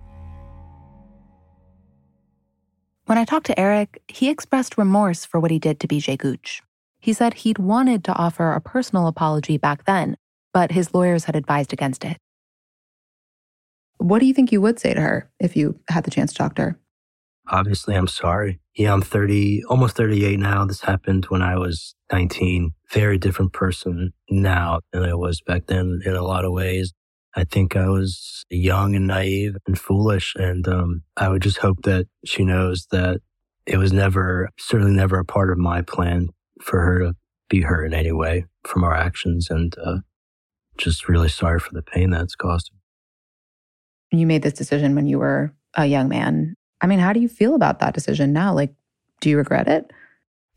When 3.05 3.17
I 3.17 3.23
talked 3.23 3.45
to 3.45 3.57
Eric, 3.57 4.01
he 4.09 4.29
expressed 4.29 4.77
remorse 4.77 5.23
for 5.23 5.39
what 5.39 5.49
he 5.49 5.59
did 5.59 5.79
to 5.79 5.87
BJ 5.87 6.17
Gooch. 6.17 6.61
He 7.07 7.13
said 7.13 7.35
he'd 7.35 7.57
wanted 7.57 8.03
to 8.03 8.13
offer 8.15 8.51
a 8.51 8.59
personal 8.59 9.07
apology 9.07 9.57
back 9.57 9.85
then, 9.85 10.17
but 10.51 10.73
his 10.73 10.93
lawyers 10.93 11.23
had 11.23 11.37
advised 11.37 11.71
against 11.71 12.03
it. 12.03 12.17
What 13.97 14.19
do 14.19 14.25
you 14.25 14.33
think 14.33 14.51
you 14.51 14.59
would 14.59 14.77
say 14.77 14.93
to 14.93 14.99
her 14.99 15.31
if 15.39 15.55
you 15.55 15.79
had 15.89 16.03
the 16.03 16.11
chance 16.11 16.33
to 16.33 16.37
talk 16.37 16.55
to 16.55 16.63
her? 16.63 16.79
Obviously, 17.47 17.95
I'm 17.95 18.09
sorry. 18.09 18.59
Yeah, 18.75 18.91
I'm 18.91 19.01
30, 19.01 19.63
almost 19.69 19.95
38 19.95 20.37
now. 20.37 20.65
This 20.65 20.81
happened 20.81 21.27
when 21.29 21.41
I 21.41 21.57
was 21.57 21.95
19. 22.11 22.71
Very 22.91 23.17
different 23.17 23.53
person 23.53 24.11
now 24.29 24.81
than 24.91 25.03
I 25.03 25.13
was 25.13 25.39
back 25.39 25.67
then 25.67 26.01
in 26.03 26.13
a 26.13 26.23
lot 26.23 26.43
of 26.43 26.51
ways. 26.51 26.91
I 27.37 27.45
think 27.45 27.77
I 27.77 27.87
was 27.87 28.43
young 28.49 28.95
and 28.97 29.07
naive 29.07 29.55
and 29.65 29.79
foolish. 29.79 30.33
And 30.35 30.67
um, 30.67 31.03
I 31.15 31.29
would 31.29 31.41
just 31.41 31.59
hope 31.59 31.83
that 31.83 32.07
she 32.25 32.43
knows 32.43 32.85
that 32.91 33.21
it 33.65 33.77
was 33.77 33.93
never, 33.93 34.49
certainly 34.59 34.93
never 34.93 35.19
a 35.19 35.23
part 35.23 35.51
of 35.51 35.57
my 35.57 35.81
plan 35.81 36.31
for 36.61 36.81
her 36.81 36.99
to 36.99 37.15
be 37.49 37.61
hurt 37.61 37.85
in 37.85 37.93
any 37.93 38.11
way 38.11 38.45
from 38.63 38.83
our 38.83 38.93
actions. 38.93 39.49
And 39.49 39.75
uh, 39.83 39.97
just 40.77 41.07
really 41.07 41.29
sorry 41.29 41.59
for 41.59 41.73
the 41.73 41.81
pain 41.81 42.11
that's 42.11 42.35
caused. 42.35 42.71
You 44.11 44.25
made 44.25 44.43
this 44.43 44.53
decision 44.53 44.95
when 44.95 45.05
you 45.05 45.19
were 45.19 45.53
a 45.75 45.85
young 45.85 46.07
man. 46.07 46.55
I 46.81 46.87
mean, 46.87 46.99
how 46.99 47.13
do 47.13 47.19
you 47.19 47.27
feel 47.27 47.55
about 47.55 47.79
that 47.79 47.93
decision 47.93 48.33
now? 48.33 48.53
Like, 48.53 48.73
do 49.19 49.29
you 49.29 49.37
regret 49.37 49.67
it? 49.67 49.91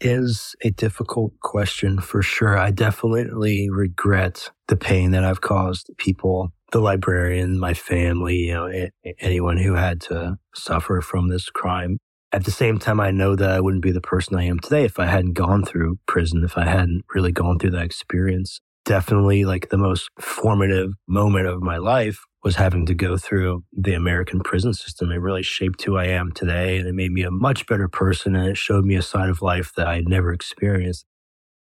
Is 0.01 0.55
a 0.63 0.71
difficult 0.71 1.39
question 1.41 2.01
for 2.01 2.23
sure. 2.23 2.57
I 2.57 2.71
definitely 2.71 3.69
regret 3.71 4.51
the 4.69 4.77
pain 4.77 5.11
that 5.11 5.25
I've 5.25 5.43
caused 5.43 5.91
people, 5.99 6.53
the 6.73 6.81
librarian, 6.81 7.59
my 7.59 7.75
family, 7.75 8.37
you 8.37 8.55
know, 8.55 8.89
anyone 9.19 9.59
who 9.59 9.75
had 9.75 10.01
to 10.03 10.39
suffer 10.55 11.01
from 11.01 11.29
this 11.29 11.51
crime. 11.51 11.99
At 12.33 12.45
the 12.45 12.53
same 12.53 12.79
time, 12.79 13.01
I 13.01 13.11
know 13.11 13.35
that 13.35 13.51
I 13.51 13.61
wouldn't 13.61 13.83
be 13.83 13.91
the 13.91 14.01
person 14.01 14.37
I 14.37 14.45
am 14.45 14.61
today 14.61 14.85
if 14.85 15.01
I 15.01 15.07
hadn't 15.07 15.33
gone 15.33 15.65
through 15.65 15.99
prison, 16.07 16.45
if 16.45 16.57
I 16.57 16.65
hadn't 16.65 17.05
really 17.13 17.33
gone 17.33 17.59
through 17.59 17.73
that 17.73 17.85
experience. 17.85 18.61
Definitely 18.85 19.45
like 19.45 19.69
the 19.69 19.77
most 19.77 20.09
formative 20.21 20.93
moment 21.09 21.49
of 21.49 21.61
my 21.61 21.77
life 21.77 22.25
was 22.45 22.57
having 22.57 22.87
to 22.87 22.95
go 22.95 23.17
through 23.17 23.65
the 23.73 23.95
American 23.95 24.41
prison 24.41 24.73
system. 24.73 25.11
It 25.11 25.17
really 25.17 25.43
shaped 25.43 25.83
who 25.83 25.97
I 25.97 26.07
am 26.07 26.33
today 26.33 26.79
and 26.79 26.89
it 26.89 26.95
made 26.95 27.11
me 27.11 27.23
a 27.23 27.31
much 27.31 27.67
better 27.67 27.89
person 27.89 28.37
and 28.37 28.47
it 28.49 28.57
showed 28.57 28.85
me 28.85 28.95
a 28.95 29.03
side 29.03 29.29
of 29.29 29.43
life 29.43 29.73
that 29.77 29.89
I 29.89 29.97
had 29.97 30.09
never 30.09 30.33
experienced. 30.33 31.05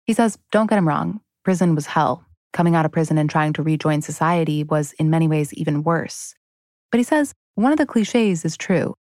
He 0.06 0.14
says, 0.14 0.38
don't 0.52 0.68
get 0.68 0.78
him 0.78 0.88
wrong. 0.88 1.22
Prison 1.44 1.74
was 1.74 1.88
hell. 1.88 2.26
Coming 2.52 2.76
out 2.76 2.86
of 2.86 2.92
prison 2.92 3.18
and 3.18 3.30
trying 3.30 3.54
to 3.54 3.64
rejoin 3.64 4.02
society 4.02 4.64
was 4.64 4.94
in 4.94 5.10
many 5.10 5.28
ways 5.28 5.54
even 5.54 5.84
worse. 5.84 6.36
But 6.92 6.98
he 6.98 7.04
says, 7.04 7.34
one 7.56 7.72
of 7.72 7.78
the 7.78 7.86
cliches 7.86 8.44
is 8.44 8.58
true. 8.58 8.96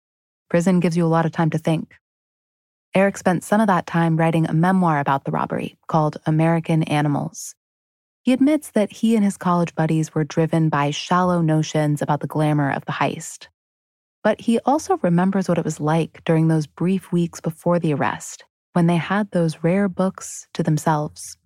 Prison 0.49 0.80
gives 0.80 0.97
you 0.97 1.05
a 1.05 1.09
lot 1.09 1.26
of 1.26 1.32
time 1.32 1.51
to 1.51 1.59
think. 1.59 1.94
Eric 2.94 3.18
spent 3.18 3.44
some 3.44 3.61
of 3.61 3.66
that 3.66 3.86
time 3.86 4.16
writing 4.16 4.47
a 4.47 4.55
memoir 4.55 5.01
about 5.01 5.24
the 5.24 5.30
robbery 5.30 5.76
called 5.86 6.16
American 6.24 6.82
Animals. 6.84 7.55
He 8.22 8.32
admits 8.32 8.70
that 8.70 8.90
he 8.90 9.14
and 9.14 9.24
his 9.24 9.36
college 9.36 9.74
buddies 9.74 10.14
were 10.14 10.24
driven 10.24 10.68
by 10.68 10.90
shallow 10.90 11.42
notions 11.42 12.01
about 12.01 12.20
the 12.20 12.26
glamour 12.26 12.70
of 12.70 12.84
the 12.84 12.92
heist. 12.92 13.49
But 14.24 14.40
he 14.40 14.59
also 14.64 14.99
remembers 15.03 15.49
what 15.49 15.59
it 15.59 15.64
was 15.64 15.78
like 15.78 16.22
during 16.24 16.49
those 16.49 16.66
brief 16.66 17.12
weeks 17.12 17.40
before 17.40 17.78
the 17.78 17.94
arrest, 17.94 18.44
when 18.72 18.86
they 18.86 18.97
had 18.97 19.30
those 19.30 19.62
rare 19.62 19.88
books 19.88 20.49
to 20.55 20.62
themselves. 20.62 21.36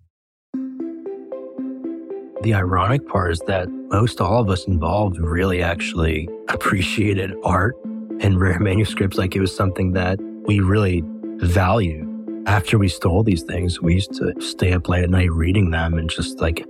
The 2.41 2.55
ironic 2.55 3.07
part 3.07 3.33
is 3.33 3.39
that 3.41 3.69
most 3.69 4.19
all 4.19 4.41
of 4.41 4.49
us 4.49 4.65
involved 4.65 5.19
really 5.19 5.61
actually 5.61 6.27
appreciated 6.47 7.35
art 7.43 7.75
and 8.21 8.39
rare 8.39 8.59
manuscripts 8.59 9.17
like 9.17 9.35
it 9.35 9.41
was 9.41 9.55
something 9.55 9.93
that 9.93 10.19
we 10.45 10.59
really 10.59 11.03
value. 11.37 12.07
after 12.47 12.79
we 12.79 12.87
stole 12.87 13.23
these 13.23 13.43
things, 13.43 13.81
we 13.81 13.93
used 13.93 14.13
to 14.13 14.33
stay 14.41 14.73
up 14.73 14.89
late 14.89 15.03
at 15.03 15.09
night 15.09 15.31
reading 15.31 15.69
them 15.69 15.93
and 15.93 16.09
just 16.09 16.41
like 16.41 16.65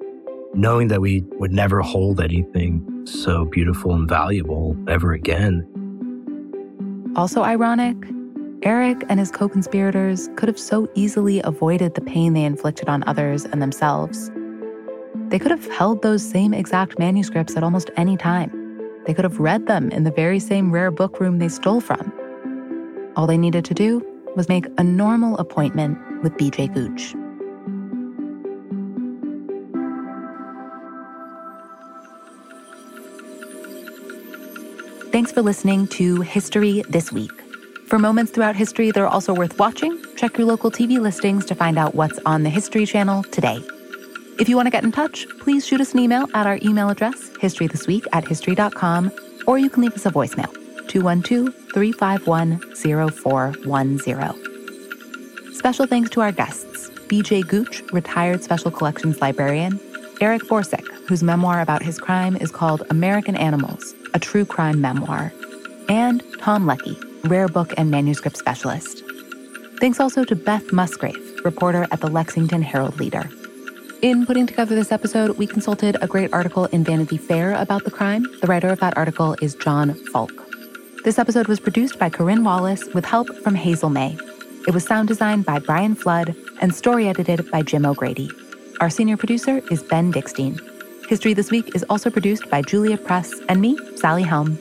knowing 0.54 0.90
that 0.90 1.00
we 1.00 1.24
would 1.40 1.52
never 1.52 1.82
hold 1.82 2.20
anything 2.20 2.86
so 3.06 3.46
beautiful 3.46 3.94
and 3.94 4.08
valuable 4.10 4.76
ever 4.90 5.14
again. 5.14 5.66
Also 7.16 7.42
ironic, 7.44 7.96
Eric 8.64 9.04
and 9.10 9.20
his 9.20 9.32
co 9.32 9.48
conspirators 9.48 10.30
could 10.36 10.50
have 10.50 10.60
so 10.60 10.90
easily 10.94 11.42
avoided 11.44 11.96
the 11.96 12.02
pain 12.02 12.34
they 12.34 12.44
inflicted 12.44 12.90
on 12.90 13.04
others 13.08 13.46
and 13.46 13.62
themselves. 13.62 14.30
They 15.30 15.40
could 15.40 15.52
have 15.52 15.66
held 15.72 16.02
those 16.02 16.22
same 16.22 16.54
exact 16.54 17.00
manuscripts 17.00 17.56
at 17.56 17.64
almost 17.64 17.90
any 17.96 18.18
time. 18.18 18.61
They 19.06 19.14
could 19.14 19.26
have 19.26 19.40
read 19.40 19.68
them 19.68 19.90
in 19.90 20.04
the 20.04 20.12
very 20.12 20.40
same 20.40 20.72
rare 20.72 20.92
book 20.92 21.20
room 21.20 21.40
they 21.40 21.50
stole 21.50 21.82
from. 21.82 22.12
All 23.16 23.28
they 23.28 23.38
needed 23.38 23.66
to 23.66 23.74
do 23.74 24.06
was 24.36 24.48
make 24.48 24.66
a 24.78 24.84
normal 24.84 25.38
appointment 25.38 25.98
with 26.24 26.34
BJ 26.34 26.74
Gooch. 26.74 27.16
Thanks 35.12 35.32
for 35.32 35.42
listening 35.42 35.88
to 35.88 36.22
History 36.22 36.84
This 36.88 37.12
Week. 37.12 37.32
For 37.88 38.00
moments 38.00 38.32
throughout 38.32 38.56
history 38.56 38.92
that 38.92 39.02
are 39.02 39.08
also 39.08 39.34
worth 39.34 39.60
watching, 39.60 40.02
check 40.16 40.38
your 40.38 40.48
local 40.48 40.72
TV 40.72 41.00
listings 41.00 41.46
to 41.48 41.56
find 41.56 41.78
out 41.78 41.96
what's 41.96 42.18
on 42.26 42.44
the 42.44 42.50
History 42.50 42.86
Channel 42.86 43.24
today. 43.24 43.62
If 44.42 44.50
you 44.50 44.56
want 44.56 44.66
to 44.66 44.72
get 44.72 44.84
in 44.84 44.92
touch, 44.92 45.28
please 45.38 45.68
shoot 45.68 45.80
us 45.82 45.94
an 45.94 46.00
email 46.00 46.26
at 46.34 46.48
our 46.48 46.58
email 46.64 46.90
address, 46.90 47.30
historythisweek 47.30 48.08
at 48.12 48.28
history.com, 48.28 49.12
or 49.46 49.60
you 49.60 49.70
can 49.70 49.84
leave 49.84 49.94
us 49.94 50.08
a 50.08 50.10
voicemail, 50.10 50.52
212 50.88 51.54
351 51.72 52.60
0410. 52.76 55.54
Special 55.54 55.86
thanks 55.86 56.10
to 56.10 56.22
our 56.22 56.32
guests 56.32 56.90
BJ 57.06 57.48
Gooch, 57.48 57.84
retired 57.94 58.44
Special 58.44 58.72
Collections 58.72 59.22
librarian, 59.22 59.80
Eric 60.22 60.42
Borsuk, 60.46 60.88
whose 61.08 61.22
memoir 61.22 61.62
about 61.62 61.84
his 61.84 62.00
crime 62.00 62.36
is 62.38 62.50
called 62.50 62.82
American 62.90 63.36
Animals, 63.36 63.94
a 64.16 64.20
true 64.20 64.46
crime 64.46 64.82
memoir, 64.82 65.32
and 65.88 66.24
Tom 66.40 66.66
Leckie, 66.66 66.98
rare 67.26 67.48
book 67.48 67.76
and 67.78 67.92
manuscript 67.92 68.38
specialist. 68.38 69.04
Thanks 69.80 70.00
also 70.00 70.24
to 70.24 70.36
Beth 70.36 70.74
Musgrave, 70.74 71.42
reporter 71.46 71.86
at 71.92 72.02
the 72.02 72.10
Lexington 72.10 72.64
Herald 72.64 73.00
Leader. 73.00 73.30
In 74.02 74.26
putting 74.26 74.48
together 74.48 74.74
this 74.74 74.92
episode, 74.92 75.38
we 75.38 75.46
consulted 75.46 75.96
a 76.02 76.08
great 76.08 76.34
article 76.34 76.66
in 76.66 76.84
Vanity 76.84 77.18
Fair 77.18 77.54
about 77.54 77.84
the 77.84 77.92
crime. 77.92 78.26
The 78.42 78.48
writer 78.48 78.70
of 78.70 78.80
that 78.80 78.98
article 78.98 79.36
is 79.44 79.54
John 79.54 79.94
Falk. 80.12 80.32
This 81.04 81.20
episode 81.20 81.48
was 81.48 81.60
produced 81.60 82.00
by 82.00 82.10
Corinne 82.10 82.44
Wallace 82.44 82.84
with 82.96 83.06
help 83.06 83.28
from 83.44 83.54
Hazel 83.54 83.92
May. 83.92 84.18
It 84.68 84.74
was 84.74 84.84
sound 84.86 85.08
designed 85.08 85.46
by 85.46 85.60
Brian 85.60 85.94
Flood 85.94 86.36
and 86.62 86.74
story 86.74 87.08
edited 87.10 87.52
by 87.52 87.62
Jim 87.62 87.86
O'Grady. 87.86 88.32
Our 88.80 88.90
senior 88.90 89.18
producer 89.18 89.62
is 89.70 89.84
Ben 89.84 90.12
Dickstein. 90.12 90.60
History 91.08 91.36
This 91.36 91.52
Week 91.52 91.76
is 91.76 91.86
also 91.88 92.10
produced 92.10 92.50
by 92.50 92.64
Julia 92.64 92.98
Press 92.98 93.32
and 93.50 93.62
me, 93.62 93.78
Sally 93.98 94.24
Helm. 94.24 94.58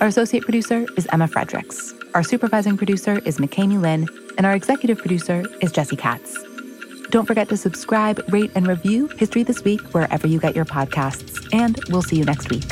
Our 0.00 0.08
associate 0.08 0.42
producer 0.42 0.86
is 0.96 1.06
Emma 1.12 1.28
Fredericks. 1.28 1.94
Our 2.14 2.24
supervising 2.24 2.76
producer 2.76 3.20
is 3.24 3.38
McKamey 3.38 3.80
Lynn, 3.80 4.08
and 4.38 4.44
our 4.44 4.56
executive 4.56 4.98
producer 4.98 5.44
is 5.60 5.70
Jesse 5.70 5.94
Katz. 5.94 6.36
Don't 7.12 7.26
forget 7.26 7.50
to 7.50 7.58
subscribe, 7.58 8.22
rate, 8.32 8.50
and 8.54 8.66
review 8.66 9.06
History 9.06 9.42
This 9.42 9.62
Week 9.62 9.82
wherever 9.92 10.26
you 10.26 10.40
get 10.40 10.56
your 10.56 10.64
podcasts, 10.64 11.46
and 11.52 11.78
we'll 11.90 12.00
see 12.00 12.16
you 12.16 12.24
next 12.24 12.48
week. 12.48 12.64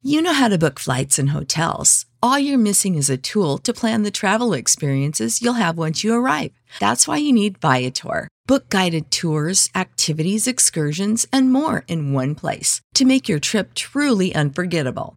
You 0.00 0.22
know 0.22 0.32
how 0.32 0.48
to 0.48 0.56
book 0.56 0.80
flights 0.80 1.18
and 1.18 1.30
hotels. 1.30 2.06
All 2.22 2.38
you're 2.38 2.56
missing 2.56 2.94
is 2.94 3.10
a 3.10 3.18
tool 3.18 3.58
to 3.58 3.74
plan 3.74 4.02
the 4.02 4.10
travel 4.10 4.54
experiences 4.54 5.42
you'll 5.42 5.54
have 5.54 5.76
once 5.76 6.02
you 6.02 6.14
arrive. 6.14 6.52
That's 6.80 7.06
why 7.06 7.18
you 7.18 7.34
need 7.34 7.58
Viator. 7.58 8.28
Book 8.46 8.70
guided 8.70 9.10
tours, 9.10 9.68
activities, 9.74 10.46
excursions, 10.46 11.26
and 11.30 11.52
more 11.52 11.84
in 11.86 12.14
one 12.14 12.34
place 12.34 12.80
to 12.94 13.04
make 13.04 13.28
your 13.28 13.40
trip 13.40 13.74
truly 13.74 14.34
unforgettable. 14.34 15.16